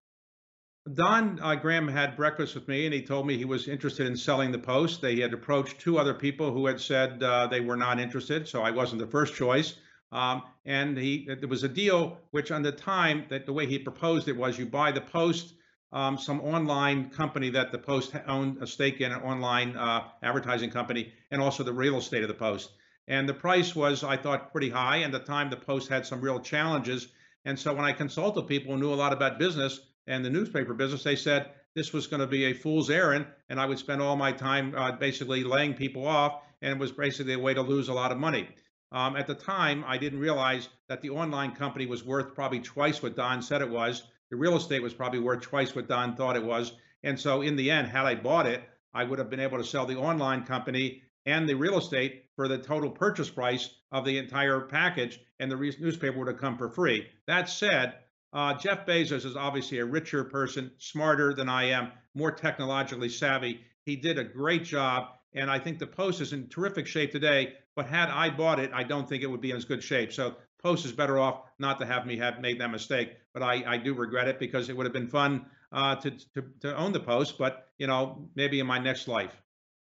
Don 0.92 1.40
uh, 1.40 1.54
Graham 1.54 1.88
had 1.88 2.16
breakfast 2.16 2.54
with 2.54 2.68
me, 2.68 2.84
and 2.84 2.92
he 2.92 3.02
told 3.02 3.26
me 3.26 3.38
he 3.38 3.46
was 3.46 3.68
interested 3.68 4.06
in 4.06 4.16
selling 4.16 4.52
the 4.52 4.58
Post. 4.58 5.00
They 5.00 5.20
had 5.20 5.32
approached 5.32 5.78
two 5.78 5.98
other 5.98 6.12
people 6.12 6.52
who 6.52 6.66
had 6.66 6.80
said 6.80 7.20
they 7.50 7.60
were 7.60 7.76
not 7.76 8.00
interested, 8.00 8.46
so 8.46 8.60
I 8.62 8.72
wasn't 8.72 9.00
the 9.00 9.06
first 9.06 9.34
choice. 9.34 9.76
Um, 10.12 10.42
and 10.66 10.96
he 10.96 11.26
there 11.26 11.48
was 11.48 11.64
a 11.64 11.68
deal 11.68 12.18
which, 12.30 12.50
on 12.52 12.62
the 12.62 12.72
time 12.72 13.24
that 13.30 13.46
the 13.46 13.52
way 13.52 13.66
he 13.66 13.78
proposed 13.78 14.28
it 14.28 14.36
was, 14.36 14.58
you 14.58 14.66
buy 14.66 14.92
the 14.92 15.00
Post, 15.00 15.54
um, 15.90 16.18
some 16.18 16.40
online 16.42 17.10
company 17.10 17.50
that 17.50 17.72
the 17.72 17.78
Post 17.78 18.14
owned 18.26 18.62
a 18.62 18.66
stake 18.66 19.00
in, 19.00 19.10
an 19.10 19.22
online 19.22 19.76
uh, 19.76 20.04
advertising 20.22 20.70
company, 20.70 21.12
and 21.30 21.40
also 21.40 21.64
the 21.64 21.72
real 21.72 21.96
estate 21.96 22.22
of 22.22 22.28
the 22.28 22.34
Post. 22.34 22.70
And 23.08 23.28
the 23.28 23.34
price 23.34 23.74
was, 23.74 24.04
I 24.04 24.16
thought, 24.16 24.52
pretty 24.52 24.70
high. 24.70 24.98
And 24.98 25.12
the 25.12 25.18
time, 25.18 25.50
the 25.50 25.56
Post 25.56 25.88
had 25.88 26.06
some 26.06 26.20
real 26.20 26.40
challenges. 26.40 27.08
And 27.44 27.58
so 27.58 27.74
when 27.74 27.84
I 27.84 27.92
consulted 27.92 28.46
people 28.46 28.72
who 28.72 28.80
knew 28.80 28.92
a 28.92 28.94
lot 28.94 29.12
about 29.12 29.38
business 29.38 29.80
and 30.06 30.24
the 30.24 30.30
newspaper 30.30 30.74
business, 30.74 31.02
they 31.02 31.16
said 31.16 31.50
this 31.74 31.92
was 31.92 32.06
going 32.06 32.20
to 32.20 32.26
be 32.26 32.44
a 32.44 32.52
fool's 32.52 32.90
errand, 32.90 33.26
and 33.48 33.58
I 33.58 33.66
would 33.66 33.78
spend 33.78 34.02
all 34.02 34.16
my 34.16 34.32
time 34.32 34.74
uh, 34.76 34.92
basically 34.92 35.42
laying 35.42 35.74
people 35.74 36.06
off, 36.06 36.42
and 36.60 36.72
it 36.72 36.78
was 36.78 36.92
basically 36.92 37.32
a 37.32 37.38
way 37.38 37.54
to 37.54 37.62
lose 37.62 37.88
a 37.88 37.94
lot 37.94 38.12
of 38.12 38.18
money. 38.18 38.48
Um, 38.92 39.16
at 39.16 39.26
the 39.26 39.34
time, 39.34 39.84
I 39.86 39.96
didn't 39.96 40.20
realize 40.20 40.68
that 40.88 41.00
the 41.00 41.10
online 41.10 41.54
company 41.54 41.86
was 41.86 42.04
worth 42.04 42.34
probably 42.34 42.60
twice 42.60 43.02
what 43.02 43.16
Don 43.16 43.40
said 43.42 43.62
it 43.62 43.70
was. 43.70 44.02
The 44.30 44.36
real 44.36 44.56
estate 44.56 44.82
was 44.82 44.94
probably 44.94 45.18
worth 45.18 45.40
twice 45.40 45.74
what 45.74 45.88
Don 45.88 46.14
thought 46.14 46.36
it 46.36 46.44
was. 46.44 46.72
And 47.02 47.18
so, 47.18 47.40
in 47.40 47.56
the 47.56 47.70
end, 47.70 47.88
had 47.88 48.04
I 48.04 48.14
bought 48.14 48.46
it, 48.46 48.62
I 48.94 49.04
would 49.04 49.18
have 49.18 49.30
been 49.30 49.40
able 49.40 49.58
to 49.58 49.64
sell 49.64 49.86
the 49.86 49.96
online 49.96 50.44
company 50.44 51.02
and 51.24 51.48
the 51.48 51.54
real 51.54 51.78
estate 51.78 52.26
for 52.36 52.48
the 52.48 52.58
total 52.58 52.90
purchase 52.90 53.30
price 53.30 53.70
of 53.90 54.04
the 54.04 54.18
entire 54.18 54.60
package, 54.60 55.20
and 55.40 55.50
the 55.50 55.56
re- 55.56 55.76
newspaper 55.80 56.18
would 56.18 56.28
have 56.28 56.38
come 56.38 56.58
for 56.58 56.68
free. 56.68 57.06
That 57.26 57.48
said, 57.48 57.94
uh, 58.32 58.54
Jeff 58.54 58.86
Bezos 58.86 59.24
is 59.24 59.36
obviously 59.36 59.78
a 59.78 59.84
richer 59.84 60.24
person, 60.24 60.70
smarter 60.78 61.32
than 61.34 61.48
I 61.48 61.64
am, 61.64 61.92
more 62.14 62.32
technologically 62.32 63.08
savvy. 63.08 63.60
He 63.84 63.96
did 63.96 64.18
a 64.18 64.24
great 64.24 64.64
job, 64.64 65.08
and 65.34 65.50
I 65.50 65.58
think 65.58 65.78
the 65.78 65.86
Post 65.86 66.20
is 66.20 66.32
in 66.32 66.48
terrific 66.48 66.86
shape 66.86 67.12
today. 67.12 67.54
But 67.74 67.86
had 67.86 68.10
I 68.10 68.30
bought 68.30 68.58
it, 68.58 68.70
I 68.74 68.82
don't 68.82 69.08
think 69.08 69.22
it 69.22 69.26
would 69.26 69.40
be 69.40 69.50
in 69.50 69.56
as 69.56 69.64
good 69.64 69.82
shape. 69.82 70.12
So 70.12 70.36
Post 70.62 70.84
is 70.84 70.92
better 70.92 71.18
off 71.18 71.42
not 71.58 71.80
to 71.80 71.86
have 71.86 72.06
me 72.06 72.16
have 72.18 72.40
made 72.40 72.60
that 72.60 72.70
mistake. 72.70 73.16
But 73.34 73.42
I, 73.42 73.64
I 73.66 73.76
do 73.78 73.94
regret 73.94 74.28
it 74.28 74.38
because 74.38 74.68
it 74.68 74.76
would 74.76 74.86
have 74.86 74.92
been 74.92 75.08
fun 75.08 75.46
uh, 75.72 75.96
to, 75.96 76.10
to 76.10 76.44
to 76.60 76.76
own 76.76 76.92
the 76.92 77.00
Post. 77.00 77.38
But 77.38 77.68
you 77.78 77.86
know, 77.86 78.28
maybe 78.34 78.60
in 78.60 78.66
my 78.66 78.78
next 78.78 79.08
life. 79.08 79.34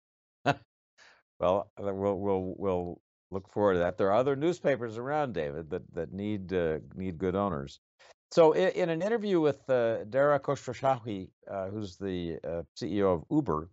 well, 0.45 1.69
uh, 1.77 1.93
we'll 1.93 2.17
we'll 2.17 2.55
we'll 2.57 3.01
look 3.31 3.51
forward 3.51 3.73
to 3.73 3.79
that. 3.79 3.97
There 3.97 4.07
are 4.07 4.15
other 4.15 4.35
newspapers 4.35 4.97
around, 4.97 5.33
David, 5.33 5.69
that 5.71 5.93
that 5.93 6.13
need 6.13 6.53
uh, 6.53 6.79
need 6.95 7.17
good 7.17 7.35
owners. 7.35 7.79
So, 8.31 8.53
in, 8.53 8.69
in 8.69 8.89
an 8.89 9.01
interview 9.01 9.39
with 9.39 9.69
uh, 9.69 10.03
Dara 10.05 10.39
Khosrowshahi, 10.39 11.29
uh, 11.49 11.67
who's 11.67 11.95
the 11.97 12.37
uh, 12.43 12.63
CEO 12.75 13.13
of 13.13 13.23
Uber, 13.29 13.69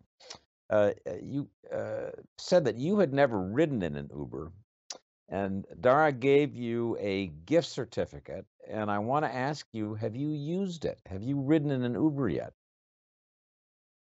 uh, 0.73 0.93
uh, 1.07 1.13
you 1.23 1.49
uh, 1.71 2.11
said 2.39 2.65
that 2.65 2.77
you 2.77 2.99
had 2.99 3.13
never 3.13 3.39
ridden 3.39 3.83
in 3.83 3.95
an 3.95 4.09
Uber, 4.17 4.51
and 5.29 5.67
Dara 5.81 6.11
gave 6.13 6.57
you 6.57 6.97
a 6.99 7.27
gift 7.45 7.69
certificate. 7.69 8.47
And 8.71 8.91
I 8.91 8.99
want 8.99 9.27
to 9.27 9.35
ask 9.35 9.67
you: 9.73 9.95
Have 9.95 10.17
you 10.17 10.31
used 10.31 10.87
it? 10.87 10.99
Have 11.07 11.23
you 11.23 11.39
ridden 11.39 11.71
in 11.71 11.83
an 11.85 11.93
Uber 11.93 12.31
yet? 12.31 12.55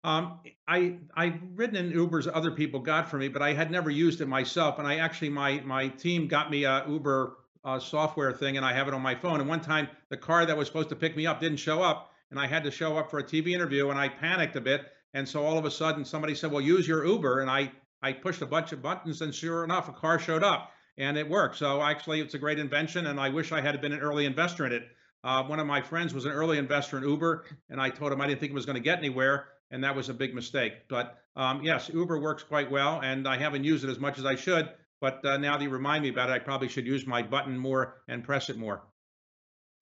Um, 0.02 0.40
I 0.66 0.96
I've 1.14 1.38
ridden 1.54 1.76
in 1.76 1.92
Ubers 1.92 2.28
other 2.32 2.50
people 2.50 2.80
got 2.80 3.08
for 3.08 3.18
me, 3.18 3.28
but 3.28 3.40
I 3.40 3.52
had 3.52 3.70
never 3.70 3.88
used 3.88 4.20
it 4.20 4.26
myself. 4.26 4.80
And 4.80 4.88
I 4.88 4.96
actually 4.96 5.28
my 5.28 5.60
my 5.60 5.86
team 5.86 6.26
got 6.26 6.50
me 6.50 6.64
a 6.64 6.84
Uber 6.88 7.36
uh, 7.64 7.78
software 7.78 8.32
thing, 8.32 8.56
and 8.56 8.66
I 8.66 8.72
have 8.72 8.88
it 8.88 8.94
on 8.94 9.02
my 9.02 9.14
phone. 9.14 9.38
And 9.38 9.48
one 9.48 9.60
time, 9.60 9.88
the 10.08 10.16
car 10.16 10.44
that 10.44 10.56
was 10.56 10.66
supposed 10.66 10.88
to 10.88 10.96
pick 10.96 11.16
me 11.16 11.24
up 11.24 11.38
didn't 11.38 11.58
show 11.58 11.82
up, 11.82 12.10
and 12.32 12.40
I 12.40 12.48
had 12.48 12.64
to 12.64 12.72
show 12.72 12.98
up 12.98 13.10
for 13.10 13.20
a 13.20 13.24
TV 13.24 13.52
interview, 13.52 13.90
and 13.90 13.98
I 13.98 14.08
panicked 14.08 14.56
a 14.56 14.60
bit 14.60 14.86
and 15.14 15.28
so 15.28 15.44
all 15.44 15.58
of 15.58 15.64
a 15.64 15.70
sudden 15.70 16.04
somebody 16.04 16.34
said, 16.34 16.50
well, 16.50 16.60
use 16.60 16.86
your 16.86 17.04
Uber. 17.04 17.40
And 17.40 17.50
I, 17.50 17.72
I 18.02 18.12
pushed 18.12 18.42
a 18.42 18.46
bunch 18.46 18.72
of 18.72 18.82
buttons 18.82 19.20
and 19.22 19.34
sure 19.34 19.64
enough, 19.64 19.88
a 19.88 19.92
car 19.92 20.18
showed 20.18 20.42
up 20.42 20.70
and 20.96 21.16
it 21.16 21.28
worked. 21.28 21.56
So 21.56 21.82
actually 21.82 22.20
it's 22.20 22.34
a 22.34 22.38
great 22.38 22.58
invention. 22.58 23.06
And 23.06 23.18
I 23.18 23.28
wish 23.30 23.52
I 23.52 23.60
had 23.60 23.80
been 23.80 23.92
an 23.92 24.00
early 24.00 24.26
investor 24.26 24.66
in 24.66 24.72
it. 24.72 24.88
Uh, 25.24 25.42
one 25.44 25.58
of 25.58 25.66
my 25.66 25.80
friends 25.80 26.14
was 26.14 26.24
an 26.26 26.32
early 26.32 26.58
investor 26.58 26.96
in 26.96 27.02
Uber, 27.02 27.44
and 27.70 27.80
I 27.80 27.90
told 27.90 28.12
him 28.12 28.20
I 28.20 28.28
didn't 28.28 28.40
think 28.40 28.52
it 28.52 28.54
was 28.54 28.66
going 28.66 28.76
to 28.76 28.80
get 28.82 28.98
anywhere, 28.98 29.48
and 29.70 29.82
that 29.82 29.96
was 29.96 30.08
a 30.08 30.14
big 30.14 30.32
mistake. 30.32 30.88
But 30.88 31.18
um, 31.34 31.62
yes, 31.64 31.90
Uber 31.92 32.20
works 32.20 32.44
quite 32.44 32.70
well, 32.70 33.00
and 33.00 33.26
I 33.26 33.36
haven't 33.36 33.64
used 33.64 33.84
it 33.84 33.90
as 33.90 33.98
much 33.98 34.18
as 34.18 34.24
I 34.24 34.36
should. 34.36 34.70
But 35.00 35.24
uh, 35.24 35.36
now 35.36 35.56
that 35.56 35.62
you 35.62 35.70
remind 35.70 36.02
me 36.02 36.08
about 36.08 36.30
it, 36.30 36.34
I 36.34 36.38
probably 36.38 36.68
should 36.68 36.86
use 36.86 37.06
my 37.06 37.22
button 37.22 37.58
more 37.58 37.96
and 38.06 38.22
press 38.22 38.48
it 38.48 38.58
more. 38.58 38.82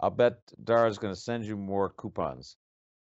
I'll 0.01 0.11
bet 0.11 0.39
Dara's 0.63 0.99
going 0.99 1.15
to 1.15 1.21
send 1.21 1.45
you 1.45 1.57
more 1.57 1.91
coupons. 1.91 2.57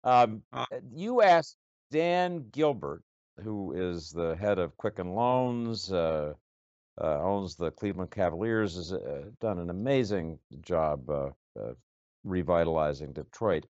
Um, 0.03 0.41
uh, 0.51 0.65
you 0.93 1.21
asked 1.21 1.57
Dan 1.91 2.49
Gilbert, 2.51 3.03
who 3.43 3.73
is 3.73 4.11
the 4.11 4.35
head 4.37 4.59
of 4.59 4.77
Quicken 4.77 5.13
Loans, 5.13 5.91
uh, 5.91 6.33
uh, 7.01 7.19
owns 7.21 7.55
the 7.55 7.71
Cleveland 7.71 8.11
Cavaliers, 8.11 8.75
has 8.75 8.93
uh, 8.93 9.25
done 9.41 9.59
an 9.59 9.69
amazing 9.69 10.39
job 10.61 11.09
uh, 11.09 11.31
revitalizing 12.23 13.11
Detroit. 13.11 13.65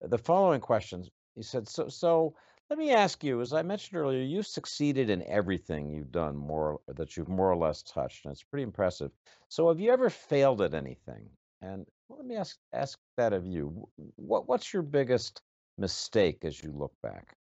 The 0.00 0.18
following 0.18 0.60
questions, 0.60 1.10
he 1.34 1.42
said, 1.42 1.68
so, 1.68 1.88
so 1.88 2.36
let 2.70 2.78
me 2.78 2.92
ask 2.92 3.24
you, 3.24 3.40
as 3.40 3.52
I 3.52 3.62
mentioned 3.62 3.98
earlier, 3.98 4.22
you've 4.22 4.46
succeeded 4.46 5.10
in 5.10 5.24
everything 5.24 5.90
you've 5.90 6.12
done 6.12 6.36
more 6.36 6.80
that 6.86 7.16
you've 7.16 7.28
more 7.28 7.50
or 7.50 7.56
less 7.56 7.82
touched, 7.82 8.24
and 8.24 8.32
it's 8.32 8.44
pretty 8.44 8.62
impressive. 8.62 9.10
So 9.48 9.68
have 9.68 9.80
you 9.80 9.90
ever 9.90 10.10
failed 10.10 10.62
at 10.62 10.74
anything? 10.74 11.28
And 11.60 11.86
let 12.08 12.24
me 12.24 12.36
ask 12.36 12.56
ask 12.72 12.98
that 13.16 13.32
of 13.32 13.46
you. 13.46 13.88
What 14.14 14.48
what's 14.48 14.72
your 14.72 14.82
biggest 14.82 15.42
mistake 15.76 16.44
as 16.44 16.62
you 16.62 16.72
look 16.72 16.92
back? 17.02 17.36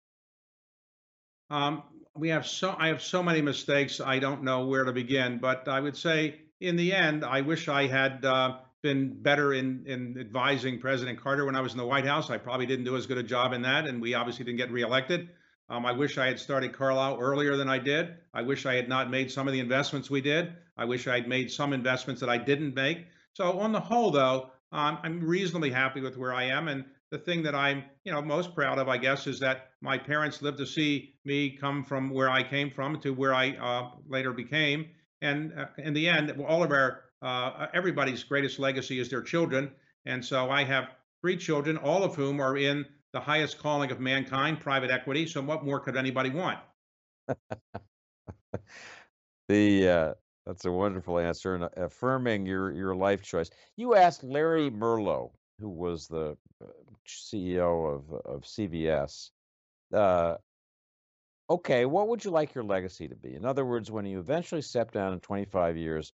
Um, 1.51 1.83
we 2.17 2.29
have 2.31 2.47
so 2.47 2.75
I 2.79 2.89
have 2.89 3.03
so 3.03 3.23
many 3.23 3.43
mistakes. 3.43 4.01
I 4.01 4.19
don't 4.19 4.43
know 4.43 4.67
where 4.67 4.85
to 4.85 4.93
begin, 4.93 5.39
but 5.39 5.69
I 5.69 5.81
would 5.81 5.97
say 5.97 6.41
in 6.61 6.77
the 6.77 6.93
end, 6.93 7.25
I 7.25 7.43
wish 7.43 7.69
I 7.69 7.87
had 7.87 8.25
uh, 8.25 8.59
been 8.83 9.23
better 9.23 9.55
in 9.55 9.85
in 9.87 10.17
advising 10.19 10.81
President 10.81 11.21
Carter 11.21 11.45
when 11.45 11.57
I 11.57 11.61
was 11.61 11.73
in 11.73 11.79
the 11.79 11.87
White 11.87 12.07
House. 12.07 12.31
I 12.31 12.39
probably 12.39 12.67
didn't 12.67 12.85
do 12.85 12.97
as 12.97 13.07
good 13.07 13.19
a 13.19 13.23
job 13.23 13.53
in 13.53 13.63
that, 13.63 13.87
and 13.87 14.01
we 14.01 14.15
obviously 14.15 14.45
didn't 14.45 14.59
get 14.59 14.73
reelected. 14.73 15.29
Um, 15.69 15.85
I 15.85 15.93
wish 15.93 16.17
I 16.17 16.27
had 16.27 16.39
started 16.39 16.73
Carlyle 16.73 17.19
earlier 17.21 17.57
than 17.57 17.69
I 17.69 17.79
did. 17.79 18.15
I 18.33 18.43
wish 18.43 18.67
I 18.67 18.75
had 18.75 18.89
not 18.89 19.11
made 19.11 19.31
some 19.31 19.49
of 19.49 19.53
the 19.53 19.61
investments 19.61 20.09
we 20.09 20.21
did. 20.21 20.53
I 20.77 20.85
wish 20.85 21.09
I 21.09 21.15
had 21.15 21.29
made 21.29 21.51
some 21.51 21.73
investments 21.73 22.21
that 22.21 22.31
I 22.31 22.39
didn't 22.39 22.75
make. 22.75 23.07
So 23.33 23.59
on 23.59 23.73
the 23.73 23.81
whole, 23.81 24.11
though, 24.13 24.51
um, 24.71 24.99
I'm 25.03 25.21
reasonably 25.25 25.71
happy 25.71 26.01
with 26.01 26.17
where 26.17 26.33
I 26.33 26.45
am, 26.45 26.69
and 26.69 26.85
the 27.11 27.19
thing 27.19 27.43
that 27.45 27.55
I'm, 27.55 27.85
you 28.05 28.13
know, 28.13 28.21
most 28.21 28.55
proud 28.55 28.79
of, 28.79 28.89
I 28.89 28.97
guess, 28.97 29.27
is 29.27 29.39
that 29.41 29.71
my 29.81 29.97
parents 29.97 30.43
lived 30.43 30.59
to 30.59 30.67
see 30.67 31.15
me 31.25 31.57
come 31.57 31.85
from 31.85 32.11
where 32.11 32.31
I 32.31 32.43
came 32.43 32.71
from 32.71 33.01
to 33.01 33.11
where 33.11 33.35
I 33.35 33.51
uh, 33.53 33.91
later 34.09 34.33
became. 34.33 34.87
And 35.23 35.53
uh, 35.59 35.67
in 35.79 35.95
the 35.95 36.09
end, 36.09 36.31
all 36.47 36.63
of 36.63 36.73
our, 36.73 37.05
uh, 37.23 37.69
everybody's 37.73 38.25
greatest 38.25 38.59
legacy 38.59 38.99
is 38.99 39.09
their 39.09 39.23
children. 39.23 39.71
And 40.05 40.25
so 40.25 40.51
I 40.51 40.65
have 40.65 40.89
three 41.21 41.37
children, 41.37 41.77
all 41.77 42.03
of 42.03 42.15
whom 42.15 42.41
are 42.41 42.57
in 42.57 42.85
the 43.13 43.21
highest 43.21 43.59
calling 43.59 43.91
of 43.91 44.01
mankind, 44.01 44.61
private 44.61 44.91
equity. 44.91 45.27
So 45.27 45.41
what 45.43 45.65
more 45.65 45.81
could 45.81 45.97
anybody 45.97 46.31
want? 46.31 46.59
the 49.49 49.89
uh, 49.89 50.15
that's 50.45 50.65
a 50.65 50.71
wonderful 50.71 51.19
answer 51.19 51.55
and 51.55 51.69
affirming 51.77 52.47
your 52.47 52.73
your 52.73 52.95
life 52.95 53.23
choice. 53.23 53.51
You 53.77 53.95
asked 53.95 54.23
Larry 54.23 54.71
Merlo, 54.71 55.31
who 55.61 55.69
was 55.69 56.07
the 56.09 56.37
uh, 56.63 56.67
CEO 57.07 57.95
of 57.95 58.13
of 58.27 58.43
CVS, 58.43 59.31
uh, 59.95 60.37
okay, 61.51 61.85
what 61.85 62.09
would 62.09 62.25
you 62.25 62.31
like 62.31 62.55
your 62.55 62.65
legacy 62.65 63.09
to 63.09 63.15
be? 63.17 63.35
In 63.35 63.45
other 63.45 63.65
words, 63.65 63.91
when 63.91 64.07
you 64.07 64.19
eventually 64.19 64.63
step 64.63 64.93
down 64.93 65.13
in 65.13 65.21
25 65.21 65.77
years, 65.77 66.13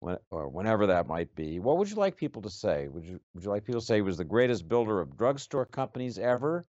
when, 0.00 0.16
or 0.30 0.48
whenever 0.48 0.86
that 0.86 1.06
might 1.06 1.34
be, 1.34 1.60
what 1.60 1.76
would 1.78 1.90
you 1.90 1.96
like 1.96 2.16
people 2.16 2.42
to 2.42 2.50
say? 2.50 2.88
Would 2.88 3.04
you 3.04 3.20
would 3.34 3.44
you 3.44 3.50
like 3.50 3.64
people 3.64 3.80
to 3.80 3.86
say 3.86 3.96
he 3.96 4.02
was 4.02 4.16
the 4.18 4.24
greatest 4.24 4.68
builder 4.68 5.00
of 5.00 5.16
drugstore 5.16 5.66
companies 5.66 6.18
ever? 6.18 6.66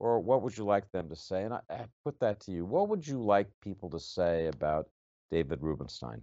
Or 0.00 0.20
what 0.20 0.42
would 0.42 0.58
you 0.58 0.64
like 0.64 0.90
them 0.92 1.08
to 1.08 1.16
say? 1.16 1.44
And 1.44 1.54
I, 1.54 1.60
I 1.70 1.86
put 2.04 2.18
that 2.20 2.40
to 2.40 2.52
you. 2.52 2.66
What 2.66 2.88
would 2.88 3.06
you 3.06 3.22
like 3.22 3.48
people 3.62 3.90
to 3.90 4.00
say 4.00 4.48
about 4.48 4.88
David 5.30 5.62
Rubenstein? 5.62 6.22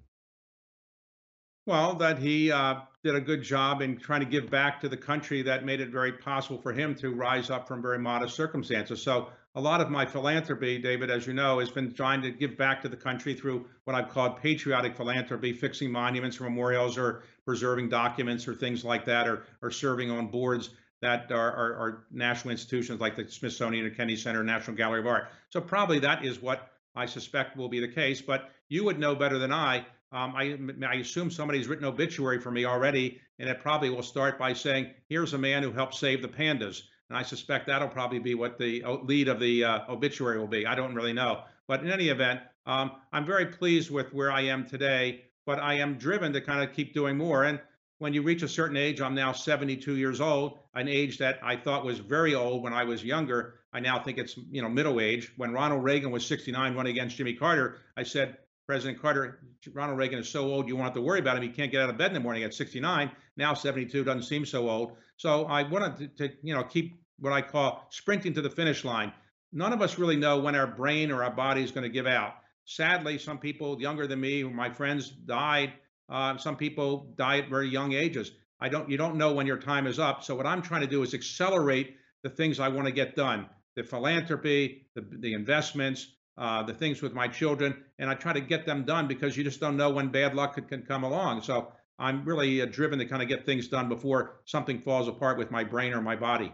Well, 1.68 1.94
that 1.96 2.18
he 2.18 2.52
uh, 2.52 2.82
did 3.04 3.16
a 3.16 3.22
good 3.22 3.44
job 3.44 3.82
in 3.82 3.98
trying 3.98 4.22
to 4.22 4.26
give 4.26 4.50
back 4.50 4.82
to 4.82 4.90
the 4.90 4.98
country 4.98 5.44
that 5.44 5.64
made 5.64 5.80
it 5.80 5.90
very 5.90 6.12
possible 6.12 6.60
for 6.60 6.74
him 6.74 6.96
to 6.96 7.14
rise 7.14 7.52
up 7.52 7.68
from 7.68 7.82
very 7.82 8.00
modest 8.00 8.36
circumstances. 8.36 9.02
So 9.02 9.30
a 9.54 9.62
lot 9.62 9.80
of 9.80 9.92
my 9.92 10.06
philanthropy, 10.06 10.80
David, 10.80 11.12
as 11.12 11.28
you 11.28 11.34
know, 11.34 11.60
has 11.60 11.70
been 11.70 11.94
trying 11.94 12.22
to 12.24 12.32
give 12.32 12.58
back 12.58 12.82
to 12.82 12.90
the 12.90 12.96
country 12.96 13.36
through 13.36 13.66
what 13.84 13.96
I've 13.96 14.10
called 14.10 14.38
patriotic 14.38 14.96
philanthropy, 14.96 15.54
fixing 15.54 15.92
monuments, 15.92 16.40
or 16.40 16.46
memorials, 16.46 16.98
or 16.98 17.24
preserving 17.46 17.90
documents, 17.90 18.48
or 18.48 18.56
things 18.56 18.84
like 18.84 19.06
that, 19.06 19.28
or 19.28 19.44
or 19.62 19.70
serving 19.70 20.10
on 20.10 20.28
boards 20.28 20.72
that 21.02 21.32
are, 21.32 21.52
are, 21.52 21.74
are 21.76 22.04
national 22.12 22.52
institutions 22.52 23.02
like 23.02 23.16
the 23.16 23.28
Smithsonian 23.28 23.86
or 23.86 23.90
Kennedy 23.90 24.16
Center, 24.16 24.44
National 24.44 24.78
Gallery 24.78 25.00
of 25.00 25.08
Art. 25.08 25.30
So 25.50 25.60
probably 25.60 26.00
that 26.00 26.24
is 26.24 26.42
what 26.42 26.72
I 26.96 27.06
suspect 27.06 27.58
will 27.58 27.70
be 27.70 27.80
the 27.80 27.88
case. 27.88 28.22
But 28.22 28.52
you 28.70 28.84
would 28.86 29.00
know 29.00 29.16
better 29.16 29.38
than 29.38 29.52
I. 29.52 29.86
Um, 30.12 30.34
I, 30.36 30.58
I 30.86 30.96
assume 30.96 31.32
somebody's 31.32 31.68
written 31.68 31.86
obituary 31.86 32.40
for 32.40 32.52
me 32.52 32.66
already, 32.66 33.22
and 33.40 33.50
it 33.50 33.62
probably 33.62 33.90
will 33.90 34.04
start 34.04 34.38
by 34.38 34.54
saying, 34.54 34.92
"Here's 35.08 35.34
a 35.34 35.38
man 35.38 35.64
who 35.64 35.72
helped 35.72 35.96
save 35.96 36.22
the 36.22 36.28
pandas." 36.28 36.82
And 37.10 37.18
I 37.18 37.24
suspect 37.24 37.68
that'll 37.68 37.90
probably 37.90 38.20
be 38.20 38.36
what 38.36 38.58
the 38.58 38.84
lead 39.04 39.28
of 39.28 39.40
the 39.40 39.66
uh, 39.66 39.80
obituary 39.90 40.40
will 40.40 40.48
be. 40.48 40.66
I 40.66 40.76
don't 40.76 40.96
really 40.96 41.14
know. 41.14 41.44
But 41.68 41.82
in 41.82 41.92
any 41.92 42.08
event, 42.08 42.42
um, 42.66 42.92
I'm 43.12 43.26
very 43.26 43.48
pleased 43.48 43.92
with 43.92 44.14
where 44.14 44.32
I 44.32 44.42
am 44.42 44.66
today, 44.66 45.26
but 45.46 45.60
I 45.60 45.76
am 45.76 45.98
driven 45.98 46.32
to 46.34 46.42
kind 46.42 46.64
of 46.64 46.76
keep 46.76 46.94
doing 46.94 47.18
more. 47.18 47.44
And 47.44 47.60
when 47.98 48.14
you 48.14 48.22
reach 48.22 48.44
a 48.44 48.48
certain 48.48 48.78
age, 48.78 49.02
I'm 49.02 49.14
now 49.14 49.32
72 49.32 49.96
years 49.96 50.22
old, 50.22 50.60
an 50.74 50.88
age 50.88 51.18
that 51.20 51.40
I 51.44 51.56
thought 51.56 51.86
was 51.86 52.00
very 52.00 52.34
old 52.34 52.64
when 52.64 52.74
I 52.74 52.84
was 52.84 53.04
younger. 53.04 53.60
I 53.74 53.80
now 53.80 54.02
think 54.02 54.18
it's 54.18 54.38
you 54.50 54.62
know 54.62 54.70
middle 54.70 55.00
age. 55.00 55.32
When 55.38 55.52
Ronald 55.52 55.84
Reagan 55.84 56.12
was 56.12 56.26
69 56.26 56.76
running 56.76 56.92
against 56.92 57.18
Jimmy 57.18 57.34
Carter, 57.34 57.78
I 57.96 58.04
said, 58.04 58.38
President 58.72 59.02
Carter, 59.02 59.40
Ronald 59.74 59.98
Reagan 59.98 60.20
is 60.20 60.30
so 60.30 60.46
old 60.46 60.66
you 60.70 60.78
won't 60.78 60.86
have 60.86 60.94
to 60.94 61.02
worry 61.02 61.20
about 61.20 61.36
him. 61.36 61.44
He 61.44 61.50
can't 61.50 61.74
get 61.74 61.82
out 61.82 61.90
of 61.90 61.98
bed 61.98 62.12
in 62.12 62.14
the 62.14 62.22
morning 62.22 62.44
at 62.44 62.54
69. 62.54 63.12
Now 63.36 63.54
72 63.54 64.06
doesn't 64.06 64.24
seem 64.24 64.46
so 64.46 64.70
old. 64.70 64.96
So 65.18 65.44
I 65.44 65.64
wanted 65.64 66.18
to, 66.18 66.30
to 66.30 66.36
you 66.42 66.54
know 66.54 66.64
keep 66.64 66.98
what 67.20 67.34
I 67.34 67.42
call 67.42 67.86
sprinting 67.90 68.34
to 68.36 68.42
the 68.42 68.50
finish 68.50 68.86
line. 68.86 69.12
None 69.52 69.74
of 69.74 69.82
us 69.82 69.98
really 69.98 70.16
know 70.16 70.40
when 70.40 70.56
our 70.56 70.68
brain 70.68 71.12
or 71.12 71.22
our 71.22 71.36
body 71.36 71.62
is 71.62 71.72
going 71.72 71.84
to 71.84 71.90
give 71.90 72.08
out. 72.08 72.36
Sadly, 72.64 73.18
some 73.18 73.40
people 73.40 73.82
younger 73.82 74.08
than 74.08 74.22
me, 74.22 74.42
my 74.44 74.70
friends, 74.70 75.10
died. 75.10 75.74
Uh, 76.08 76.38
some 76.38 76.56
people 76.56 77.14
die 77.18 77.40
at 77.40 77.50
very 77.50 77.68
young 77.68 77.92
ages. 77.92 78.32
I 78.62 78.70
don't. 78.70 78.90
You 78.90 78.96
don't 78.96 79.18
know 79.18 79.34
when 79.34 79.48
your 79.48 79.58
time 79.58 79.86
is 79.86 80.00
up. 80.00 80.24
So 80.24 80.34
what 80.34 80.48
I'm 80.48 80.62
trying 80.62 80.80
to 80.80 80.88
do 80.88 81.04
is 81.04 81.14
accelerate 81.14 81.98
the 82.24 82.30
things 82.30 82.62
I 82.62 82.70
want 82.70 82.88
to 82.88 82.94
get 82.94 83.18
done: 83.18 83.50
the 83.76 83.84
philanthropy, 83.84 84.88
the, 84.96 85.02
the 85.20 85.34
investments, 85.34 86.08
uh, 86.42 86.64
the 86.64 86.74
things 86.74 87.04
with 87.04 87.14
my 87.14 87.28
children, 87.28 87.84
and 88.00 88.10
I 88.10 88.16
try 88.16 88.34
to 88.34 88.42
get 88.42 88.66
them 88.66 88.84
done 88.84 89.08
because 89.08 89.38
you 89.38 89.44
just 89.44 89.60
don't 89.60 89.78
know 89.78 89.92
when 89.92 90.10
bad 90.10 90.34
luck 90.34 90.56
can, 90.56 90.64
can 90.64 90.82
come 90.82 91.04
along. 91.04 91.44
So 91.44 91.72
I'm 92.00 92.26
really 92.26 92.64
uh, 92.64 92.66
driven 92.66 92.98
to 92.98 93.06
kind 93.06 93.22
of 93.22 93.28
get 93.28 93.46
things 93.46 93.68
done 93.68 93.88
before 93.88 94.42
something 94.46 94.82
falls 94.82 95.08
apart 95.08 95.38
with 95.38 95.52
my 95.52 95.64
brain 95.64 95.94
or 95.94 96.02
my 96.02 96.16
body. 96.16 96.52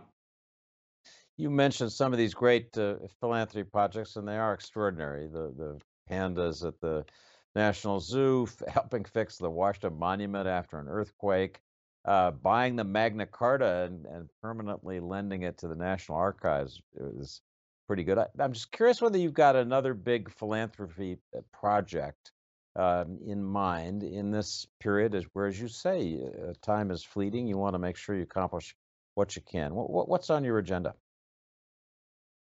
You 1.37 1.49
mentioned 1.49 1.93
some 1.93 2.11
of 2.11 2.19
these 2.19 2.33
great 2.33 2.77
uh, 2.77 2.95
philanthropy 3.21 3.69
projects, 3.71 4.17
and 4.17 4.27
they 4.27 4.35
are 4.35 4.53
extraordinary. 4.53 5.27
The 5.27 5.53
the 5.57 5.79
pandas 6.11 6.67
at 6.67 6.79
the 6.81 7.05
National 7.55 8.01
Zoo, 8.01 8.45
helping 8.67 9.05
fix 9.05 9.37
the 9.37 9.49
up 9.49 9.93
monument 9.93 10.47
after 10.47 10.79
an 10.79 10.89
earthquake, 10.89 11.61
uh, 12.03 12.31
buying 12.31 12.75
the 12.75 12.83
Magna 12.83 13.25
Carta 13.25 13.85
and, 13.85 14.05
and 14.05 14.29
permanently 14.41 14.99
lending 14.99 15.43
it 15.43 15.57
to 15.59 15.69
the 15.69 15.75
National 15.75 16.17
Archives 16.17 16.81
is 16.95 17.41
pretty 17.87 18.03
good. 18.03 18.17
I, 18.17 18.27
am 18.39 18.53
just 18.53 18.71
curious 18.71 19.01
whether 19.01 19.17
you've 19.17 19.33
got 19.33 19.55
another 19.55 19.93
big 19.93 20.29
philanthropy 20.29 21.17
uh, 21.35 21.41
project 21.53 22.31
um, 22.75 23.19
in 23.25 23.43
mind 23.43 24.03
in 24.03 24.29
this 24.29 24.67
period, 24.79 25.15
as 25.15 25.23
where, 25.33 25.47
as 25.47 25.59
you 25.59 25.67
say, 25.67 26.19
uh, 26.21 26.53
time 26.61 26.91
is 26.91 27.03
fleeting. 27.03 27.47
You 27.47 27.57
want 27.57 27.73
to 27.73 27.79
make 27.79 27.95
sure 27.95 28.15
you 28.15 28.23
accomplish 28.23 28.75
what 29.15 29.35
you 29.35 29.41
can. 29.41 29.73
What, 29.73 29.89
what, 29.89 30.07
what's 30.07 30.29
on 30.29 30.43
your 30.43 30.59
agenda? 30.59 30.93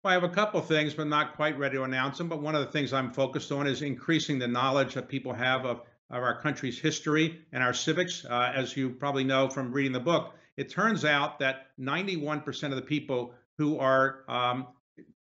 Well, 0.04 0.12
I 0.12 0.13
have 0.13 0.23
a 0.23 0.30
couple 0.30 0.62
things, 0.62 0.93
but 0.93 1.08
not 1.08 1.36
quite 1.36 1.58
ready 1.58 1.78
to 1.78 1.84
announce 1.84 2.17
them. 2.17 2.30
But 2.30 2.41
one 2.41 2.56
of 2.56 2.65
the 2.65 2.71
things 2.71 2.93
I'm 2.93 3.12
focused 3.12 3.52
on 3.52 3.65
is 3.65 3.82
increasing 3.82 4.39
the 4.39 4.47
knowledge 4.47 4.93
that 4.93 5.10
people 5.10 5.34
have 5.34 5.65
of, 5.65 5.82
of 6.10 6.23
our 6.23 6.39
country's 6.39 6.80
history 6.80 7.39
and 7.52 7.63
our 7.63 7.73
civics. 7.73 8.23
Uh, 8.23 8.52
as 8.54 8.78
you 8.78 8.91
probably 8.91 9.23
know 9.23 9.49
from 9.49 9.71
reading 9.71 9.91
the 9.93 9.99
book, 9.99 10.36
it 10.58 10.69
turns 10.69 11.06
out 11.06 11.39
that 11.39 11.67
91% 11.80 12.63
of 12.65 12.75
the 12.75 12.82
people 12.82 13.34
who 13.58 13.78
are 13.80 14.23
um, 14.30 14.67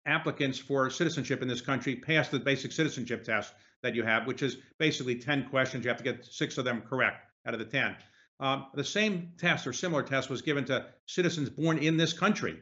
applicants 0.06 0.60
for 0.60 0.90
citizenship 0.90 1.42
in 1.42 1.48
this 1.48 1.62
country 1.62 1.96
pass 1.96 2.30
the 2.30 2.40
basic 2.40 2.72
citizenship 2.72 3.24
test 3.24 3.54
that 3.82 3.96
you 3.96 4.04
have, 4.04 4.28
which 4.28 4.42
is 4.42 4.58
basically 4.78 5.16
10 5.16 5.50
questions. 5.50 5.84
You 5.84 5.90
have 5.90 5.98
to 5.98 6.04
get 6.04 6.26
six 6.26 6.58
of 6.58 6.66
them 6.66 6.82
correct 6.82 7.26
out 7.46 7.54
of 7.54 7.60
the 7.60 7.66
10. 7.66 7.96
Um, 8.40 8.68
the 8.74 8.84
same 8.84 9.32
test 9.38 9.66
or 9.66 9.74
similar 9.74 10.04
test 10.04 10.30
was 10.30 10.42
given 10.42 10.66
to 10.66 10.88
citizens 11.06 11.50
born 11.50 11.78
in 11.78 11.98
this 11.98 12.14
country. 12.14 12.60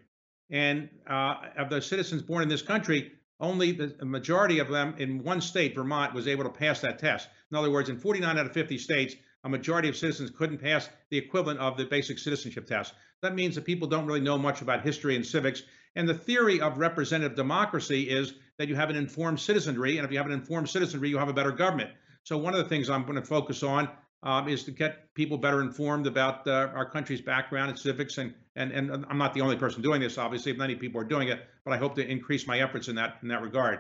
And 0.49 0.89
uh, 1.10 1.36
of 1.58 1.69
the 1.69 1.82
citizens 1.82 2.21
born 2.21 2.43
in 2.43 2.49
this 2.49 2.62
country, 2.62 3.12
only 3.39 3.71
the 3.71 4.06
majority 4.06 4.60
of 4.60 4.69
them 4.69 4.95
in 4.97 5.23
one 5.23 5.41
state, 5.41 5.75
Vermont, 5.75 6.13
was 6.13 6.27
able 6.27 6.43
to 6.43 6.49
pass 6.49 6.82
that 6.82 6.99
test. 6.99 7.27
In 7.51 7.58
other 7.58 7.71
words, 7.71 7.89
in 7.89 7.97
49 7.97 8.38
out 8.38 8.45
of 8.45 8.53
50 8.53 8.77
states, 8.77 9.15
a 9.43 9.49
majority 9.49 9.89
of 9.89 9.97
citizens 9.97 10.29
couldn't 10.29 10.60
pass 10.60 10.88
the 11.10 11.17
equivalent 11.17 11.60
of 11.60 11.75
the 11.75 11.86
basic 11.86 12.19
citizenship 12.19 12.67
test. 12.67 12.93
That 13.24 13.36
means 13.36 13.56
that 13.56 13.66
people 13.66 13.88
don't 13.88 14.06
really 14.06 14.20
know 14.20 14.38
much 14.38 14.62
about 14.62 14.84
history 14.84 15.16
and 15.16 15.26
civics. 15.26 15.64
And 15.96 16.08
the 16.08 16.14
theory 16.14 16.60
of 16.60 16.78
representative 16.78 17.36
democracy 17.36 18.10
is 18.10 18.34
that 18.58 18.68
you 18.68 18.76
have 18.76 18.90
an 18.90 18.96
informed 18.96 19.40
citizenry. 19.40 19.98
And 19.98 20.06
if 20.06 20.12
you 20.12 20.18
have 20.18 20.28
an 20.28 20.34
informed 20.34 20.70
citizenry, 20.70 21.10
you 21.10 21.18
have 21.18 21.30
a 21.30 21.34
better 21.34 21.52
government. 21.52 21.92
So, 22.24 22.38
one 22.38 22.54
of 22.54 22.60
the 22.60 22.70
things 22.70 22.90
I'm 22.90 23.04
going 23.04 23.16
to 23.16 23.26
focus 23.26 23.64
on 23.64 23.90
um, 24.24 24.48
is 24.48 24.64
to 24.66 24.72
get 24.72 25.14
people 25.14 25.38
better 25.38 25.62
informed 25.62 26.06
about 26.06 26.48
uh, 26.48 26.70
our 26.76 26.90
country's 26.90 27.22
background 27.22 27.70
and 27.70 27.80
civics. 27.80 28.18
And, 28.18 28.34
and 28.56 28.72
and 28.72 29.06
I'm 29.10 29.18
not 29.18 29.34
the 29.34 29.42
only 29.42 29.56
person 29.56 29.82
doing 29.82 30.02
this, 30.02 30.18
obviously. 30.18 30.54
Many 30.54 30.76
people 30.76 31.00
are 31.02 31.06
doing 31.06 31.30
it, 31.30 31.46
but 31.64 31.74
I 31.74 31.78
hope 31.78 31.96
to 31.96 32.08
increase 32.08 32.46
my 32.46 32.60
efforts 32.60 32.88
in 32.88 32.96
that 32.96 33.18
in 33.22 33.30
that 33.30 33.42
regard. 33.42 33.80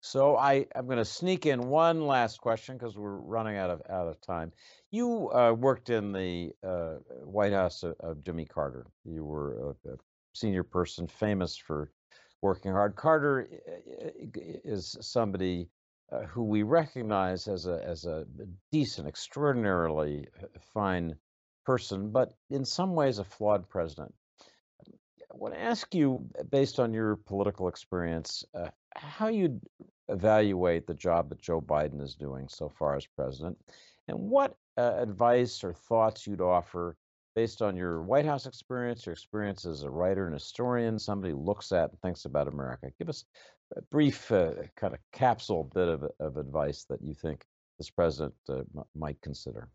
So 0.00 0.36
I, 0.36 0.66
I'm 0.74 0.86
going 0.86 0.98
to 0.98 1.04
sneak 1.04 1.46
in 1.46 1.68
one 1.68 2.06
last 2.06 2.40
question 2.40 2.76
because 2.76 2.96
we're 2.96 3.16
running 3.16 3.56
out 3.56 3.70
of 3.70 3.82
out 3.90 4.08
of 4.08 4.20
time. 4.20 4.52
You 4.90 5.30
uh, 5.30 5.52
worked 5.52 5.90
in 5.90 6.12
the 6.12 6.52
uh, 6.66 6.94
White 7.24 7.52
House 7.52 7.82
of, 7.82 7.94
of, 8.00 8.24
Jimmy 8.24 8.46
Carter. 8.46 8.86
You 9.04 9.24
were 9.24 9.74
a, 9.84 9.90
a, 9.90 9.96
senior 10.32 10.62
person, 10.62 11.06
famous 11.06 11.56
for 11.56 11.90
working 12.42 12.72
hard. 12.72 12.94
Carter 12.94 13.48
is 14.34 14.96
somebody 15.00 15.68
uh, 16.12 16.22
who 16.24 16.44
we 16.44 16.62
recognize 16.62 17.48
as 17.48 17.66
a 17.66 17.82
as 17.84 18.04
a 18.04 18.26
decent, 18.70 19.08
extraordinarily 19.08 20.28
uh, 20.42 20.46
fine 20.74 21.16
person, 21.64 22.10
but 22.10 22.34
in 22.50 22.64
some 22.64 22.94
ways 22.94 23.18
a 23.18 23.24
flawed 23.24 23.68
president. 23.68 24.14
I 25.32 25.38
want 25.38 25.54
to 25.54 25.60
ask 25.60 25.94
you, 25.94 26.24
based 26.50 26.78
on 26.78 26.94
your 26.94 27.16
political 27.16 27.68
experience, 27.68 28.44
uh, 28.54 28.68
how 28.96 29.28
you 29.28 29.60
evaluate 30.08 30.86
the 30.86 30.94
job 30.94 31.28
that 31.28 31.40
Joe 31.40 31.60
Biden 31.60 32.00
is 32.00 32.14
doing 32.14 32.48
so 32.48 32.68
far 32.68 32.96
as 32.96 33.06
president, 33.06 33.58
and 34.08 34.18
what 34.18 34.56
uh, 34.76 34.94
advice 34.98 35.64
or 35.64 35.72
thoughts 35.72 36.26
you'd 36.26 36.40
offer 36.40 36.96
based 37.34 37.60
on 37.60 37.76
your 37.76 38.02
White 38.02 38.24
House 38.24 38.46
experience, 38.46 39.04
your 39.04 39.12
experience 39.12 39.66
as 39.66 39.82
a 39.82 39.90
writer 39.90 40.24
and 40.24 40.32
historian, 40.32 40.98
somebody 40.98 41.34
looks 41.34 41.70
at 41.70 41.90
and 41.90 42.00
thinks 42.00 42.24
about 42.24 42.48
America. 42.48 42.90
Give 42.98 43.10
us 43.10 43.24
a 43.76 43.82
brief 43.82 44.32
uh, 44.32 44.52
kind 44.74 44.94
of 44.94 45.00
capsule 45.12 45.70
bit 45.74 45.88
of, 45.88 46.04
of 46.18 46.38
advice 46.38 46.84
that 46.84 47.02
you 47.02 47.12
think 47.12 47.44
this 47.78 47.90
president 47.90 48.34
uh, 48.48 48.60
m- 48.76 48.84
might 48.94 49.20
consider. 49.20 49.68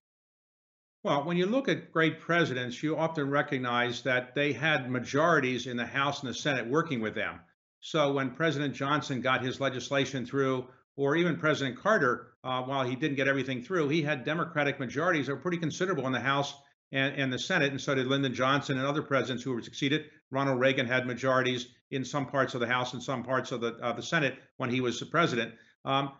Well, 1.03 1.23
when 1.23 1.37
you 1.37 1.45
look 1.45 1.67
at 1.67 1.91
great 1.91 2.19
presidents, 2.19 2.81
you 2.81 2.97
often 2.97 3.29
recognize 3.29 4.03
that 4.03 4.33
they 4.33 4.53
had 4.53 4.89
majorities 4.89 5.67
in 5.67 5.77
the 5.77 5.85
House 5.85 6.21
and 6.21 6.29
the 6.29 6.33
Senate 6.33 6.67
working 6.67 7.01
with 7.01 7.15
them. 7.15 7.39
So 7.81 8.13
when 8.13 8.31
President 8.31 8.75
Johnson 8.75 9.21
got 9.21 9.43
his 9.43 9.59
legislation 9.59 10.25
through, 10.25 10.67
or 10.95 11.15
even 11.15 11.37
President 11.37 11.79
Carter, 11.79 12.33
uh, 12.43 12.61
while 12.61 12.85
he 12.85 12.95
didn't 12.95 13.17
get 13.17 13.27
everything 13.27 13.63
through, 13.63 13.89
he 13.89 14.03
had 14.03 14.23
Democratic 14.23 14.79
majorities 14.79 15.27
that 15.27 15.33
were 15.33 15.41
pretty 15.41 15.57
considerable 15.57 16.05
in 16.05 16.13
the 16.13 16.19
House 16.19 16.53
and, 16.91 17.15
and 17.15 17.33
the 17.33 17.39
Senate, 17.39 17.71
and 17.71 17.81
so 17.81 17.95
did 17.95 18.07
Lyndon 18.07 18.33
Johnson 18.33 18.77
and 18.77 18.85
other 18.85 19.01
presidents 19.01 19.43
who 19.43 19.53
were 19.53 19.61
succeeded. 19.61 20.05
Ronald 20.29 20.59
Reagan 20.59 20.85
had 20.85 21.07
majorities 21.07 21.67
in 21.89 22.05
some 22.05 22.27
parts 22.27 22.53
of 22.53 22.59
the 22.59 22.67
House 22.67 22.93
and 22.93 23.01
some 23.01 23.23
parts 23.23 23.51
of 23.51 23.61
the 23.61 23.71
the 23.95 24.03
Senate 24.03 24.37
when 24.57 24.69
he 24.69 24.81
was 24.81 24.99
the 24.99 25.05
president. 25.05 25.53
Um, 25.83 26.11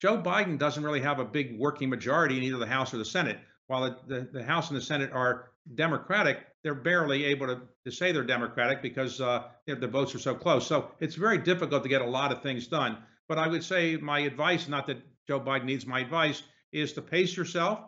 Joe 0.00 0.18
Biden 0.18 0.58
doesn't 0.58 0.82
really 0.82 1.00
have 1.00 1.18
a 1.18 1.24
big 1.24 1.58
working 1.58 1.90
majority 1.90 2.36
in 2.36 2.42
either 2.44 2.58
the 2.58 2.66
House 2.66 2.94
or 2.94 2.98
the 2.98 3.04
Senate. 3.04 3.38
While 3.66 3.82
the, 3.84 3.96
the, 4.06 4.28
the 4.32 4.44
House 4.44 4.70
and 4.70 4.76
the 4.76 4.82
Senate 4.82 5.10
are 5.12 5.50
Democratic, 5.74 6.38
they're 6.66 6.74
barely 6.74 7.24
able 7.24 7.46
to, 7.46 7.62
to 7.84 7.90
say 7.90 8.12
they're 8.12 8.24
Democratic 8.24 8.82
because 8.82 9.20
uh, 9.20 9.44
the 9.66 9.86
votes 9.86 10.14
are 10.14 10.18
so 10.18 10.34
close. 10.34 10.66
So 10.66 10.90
it's 11.00 11.14
very 11.14 11.38
difficult 11.38 11.82
to 11.84 11.88
get 11.88 12.02
a 12.02 12.06
lot 12.06 12.32
of 12.32 12.42
things 12.42 12.66
done. 12.66 12.98
But 13.28 13.38
I 13.38 13.46
would 13.46 13.64
say 13.64 13.96
my 13.96 14.20
advice, 14.20 14.68
not 14.68 14.86
that 14.88 14.98
Joe 15.26 15.40
Biden 15.40 15.64
needs 15.64 15.86
my 15.86 16.00
advice, 16.00 16.42
is 16.72 16.92
to 16.94 17.02
pace 17.02 17.36
yourself 17.36 17.80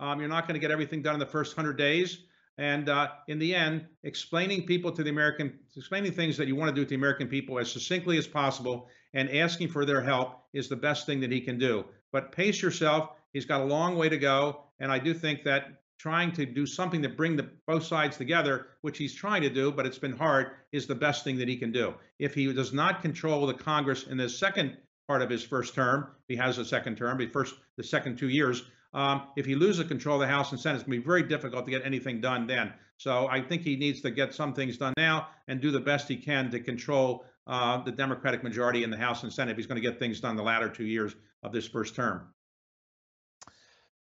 um, 0.00 0.18
you're 0.18 0.30
not 0.30 0.48
going 0.48 0.54
to 0.54 0.60
get 0.60 0.70
everything 0.70 1.02
done 1.02 1.14
in 1.14 1.20
the 1.20 1.26
first 1.26 1.56
100 1.56 1.76
days. 1.76 2.24
And 2.58 2.88
uh, 2.88 3.08
in 3.28 3.38
the 3.38 3.54
end, 3.54 3.86
explaining 4.02 4.66
people 4.66 4.90
to 4.92 5.02
the 5.02 5.10
American, 5.10 5.58
explaining 5.76 6.12
things 6.12 6.36
that 6.38 6.48
you 6.48 6.56
want 6.56 6.74
to 6.74 6.74
do 6.74 6.84
to 6.84 6.88
the 6.88 6.94
American 6.94 7.28
people 7.28 7.58
as 7.58 7.70
succinctly 7.70 8.18
as 8.18 8.26
possible 8.26 8.88
and 9.14 9.30
asking 9.30 9.68
for 9.68 9.84
their 9.84 10.02
help 10.02 10.42
is 10.52 10.68
the 10.68 10.76
best 10.76 11.06
thing 11.06 11.20
that 11.20 11.30
he 11.30 11.40
can 11.40 11.58
do. 11.58 11.84
But 12.12 12.32
pace 12.32 12.60
yourself. 12.60 13.10
He's 13.32 13.44
got 13.44 13.60
a 13.60 13.64
long 13.64 13.96
way 13.96 14.08
to 14.08 14.18
go. 14.18 14.64
And 14.80 14.90
I 14.90 14.98
do 14.98 15.14
think 15.14 15.44
that 15.44 15.82
trying 16.00 16.32
to 16.32 16.46
do 16.46 16.64
something 16.64 17.02
to 17.02 17.08
bring 17.10 17.36
the 17.36 17.50
both 17.66 17.84
sides 17.84 18.16
together, 18.16 18.68
which 18.80 18.96
he's 18.96 19.14
trying 19.14 19.42
to 19.42 19.50
do, 19.50 19.70
but 19.70 19.84
it's 19.84 19.98
been 19.98 20.16
hard, 20.16 20.52
is 20.72 20.86
the 20.86 20.94
best 20.94 21.24
thing 21.24 21.36
that 21.36 21.46
he 21.46 21.56
can 21.56 21.70
do. 21.70 21.94
If 22.18 22.34
he 22.34 22.50
does 22.54 22.72
not 22.72 23.02
control 23.02 23.46
the 23.46 23.52
Congress 23.52 24.06
in 24.06 24.16
the 24.16 24.28
second 24.28 24.78
part 25.06 25.20
of 25.20 25.28
his 25.28 25.42
first 25.42 25.74
term, 25.74 26.06
he 26.26 26.36
has 26.36 26.56
a 26.56 26.64
second 26.64 26.96
term, 26.96 27.18
the 27.18 27.26
first 27.26 27.54
the 27.76 27.84
second 27.84 28.16
two 28.16 28.30
years, 28.30 28.62
um, 28.94 29.24
if 29.36 29.44
he 29.44 29.54
loses 29.54 29.86
control 29.86 30.16
of 30.16 30.26
the 30.26 30.34
House 30.34 30.52
and 30.52 30.60
Senate, 30.60 30.76
it's 30.76 30.84
going 30.84 30.98
to 30.98 31.02
be 31.02 31.06
very 31.06 31.22
difficult 31.22 31.66
to 31.66 31.70
get 31.70 31.84
anything 31.84 32.20
done 32.20 32.46
then. 32.46 32.72
So 32.96 33.28
I 33.28 33.42
think 33.42 33.62
he 33.62 33.76
needs 33.76 34.00
to 34.00 34.10
get 34.10 34.34
some 34.34 34.54
things 34.54 34.78
done 34.78 34.94
now 34.96 35.28
and 35.48 35.60
do 35.60 35.70
the 35.70 35.80
best 35.80 36.08
he 36.08 36.16
can 36.16 36.50
to 36.50 36.60
control 36.60 37.26
uh, 37.46 37.82
the 37.84 37.92
Democratic 37.92 38.42
majority 38.42 38.84
in 38.84 38.90
the 38.90 38.96
House 38.96 39.22
and 39.22 39.32
Senate 39.32 39.52
if 39.52 39.58
he's 39.58 39.66
going 39.66 39.80
to 39.80 39.86
get 39.86 39.98
things 39.98 40.20
done 40.20 40.34
the 40.34 40.42
latter 40.42 40.68
two 40.68 40.86
years 40.86 41.14
of 41.42 41.52
this 41.52 41.68
first 41.68 41.94
term. 41.94 42.32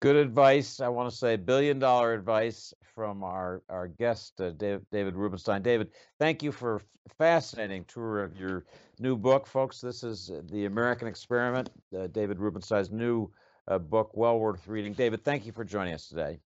Good 0.02 0.16
advice. 0.16 0.80
I 0.80 0.88
want 0.88 1.08
to 1.08 1.16
say 1.16 1.36
billion 1.36 1.78
dollar 1.78 2.12
advice 2.12 2.74
from 2.92 3.22
our, 3.22 3.62
our 3.68 3.86
guest, 3.86 4.40
uh, 4.40 4.50
David, 4.50 4.84
David 4.90 5.14
Rubenstein. 5.14 5.62
David, 5.62 5.92
thank 6.18 6.42
you 6.42 6.50
for 6.50 6.82
a 7.06 7.14
fascinating 7.18 7.84
tour 7.84 8.24
of 8.24 8.36
your 8.36 8.64
new 8.98 9.16
book, 9.16 9.46
folks. 9.46 9.80
This 9.80 10.02
is 10.02 10.32
The 10.50 10.64
American 10.64 11.06
Experiment, 11.06 11.70
uh, 11.96 12.08
David 12.08 12.40
Rubenstein's 12.40 12.90
new 12.90 13.30
a 13.68 13.78
book 13.78 14.10
well 14.14 14.40
worth 14.40 14.66
reading. 14.66 14.92
David, 14.92 15.22
thank 15.22 15.46
you 15.46 15.52
for 15.52 15.62
joining 15.62 15.94
us 15.94 16.08
today. 16.08 16.40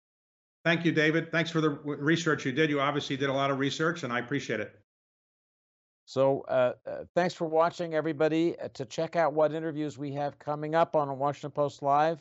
Thank 0.64 0.84
you, 0.84 0.90
David. 0.90 1.30
Thanks 1.30 1.52
for 1.52 1.60
the 1.60 1.70
research 1.70 2.44
you 2.44 2.50
did. 2.50 2.70
You 2.70 2.80
obviously 2.80 3.16
did 3.16 3.28
a 3.28 3.32
lot 3.32 3.52
of 3.52 3.60
research, 3.60 4.02
and 4.02 4.12
I 4.12 4.18
appreciate 4.18 4.58
it. 4.58 4.72
So, 6.06 6.40
uh, 6.48 6.72
uh, 6.84 7.04
thanks 7.14 7.34
for 7.34 7.44
watching, 7.46 7.94
everybody. 7.94 8.58
Uh, 8.58 8.66
to 8.74 8.84
check 8.84 9.14
out 9.14 9.32
what 9.32 9.54
interviews 9.54 9.96
we 9.96 10.10
have 10.14 10.40
coming 10.40 10.74
up 10.74 10.96
on 10.96 11.16
Washington 11.16 11.52
Post 11.52 11.84
Live, 11.84 12.20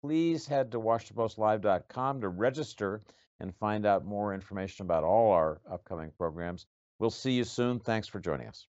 please 0.00 0.46
head 0.46 0.70
to 0.72 0.80
WashingtonPostLive.com 0.80 2.20
to 2.20 2.28
register 2.28 3.02
and 3.40 3.54
find 3.56 3.86
out 3.86 4.04
more 4.04 4.34
information 4.34 4.84
about 4.84 5.04
all 5.04 5.32
our 5.32 5.60
upcoming 5.70 6.10
programs. 6.16 6.66
We'll 6.98 7.10
see 7.10 7.32
you 7.32 7.44
soon. 7.44 7.78
Thanks 7.78 8.08
for 8.08 8.20
joining 8.20 8.48
us. 8.48 8.66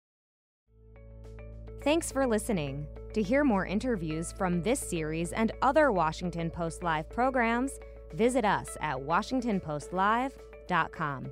Thanks 1.83 2.11
for 2.11 2.25
listening. 2.25 2.87
To 3.13 3.21
hear 3.21 3.43
more 3.43 3.65
interviews 3.65 4.31
from 4.31 4.61
this 4.61 4.79
series 4.79 5.33
and 5.33 5.51
other 5.61 5.91
Washington 5.91 6.49
Post 6.49 6.81
Live 6.81 7.09
programs, 7.09 7.73
visit 8.13 8.45
us 8.45 8.77
at 8.79 8.95
WashingtonPostLive.com. 8.97 11.31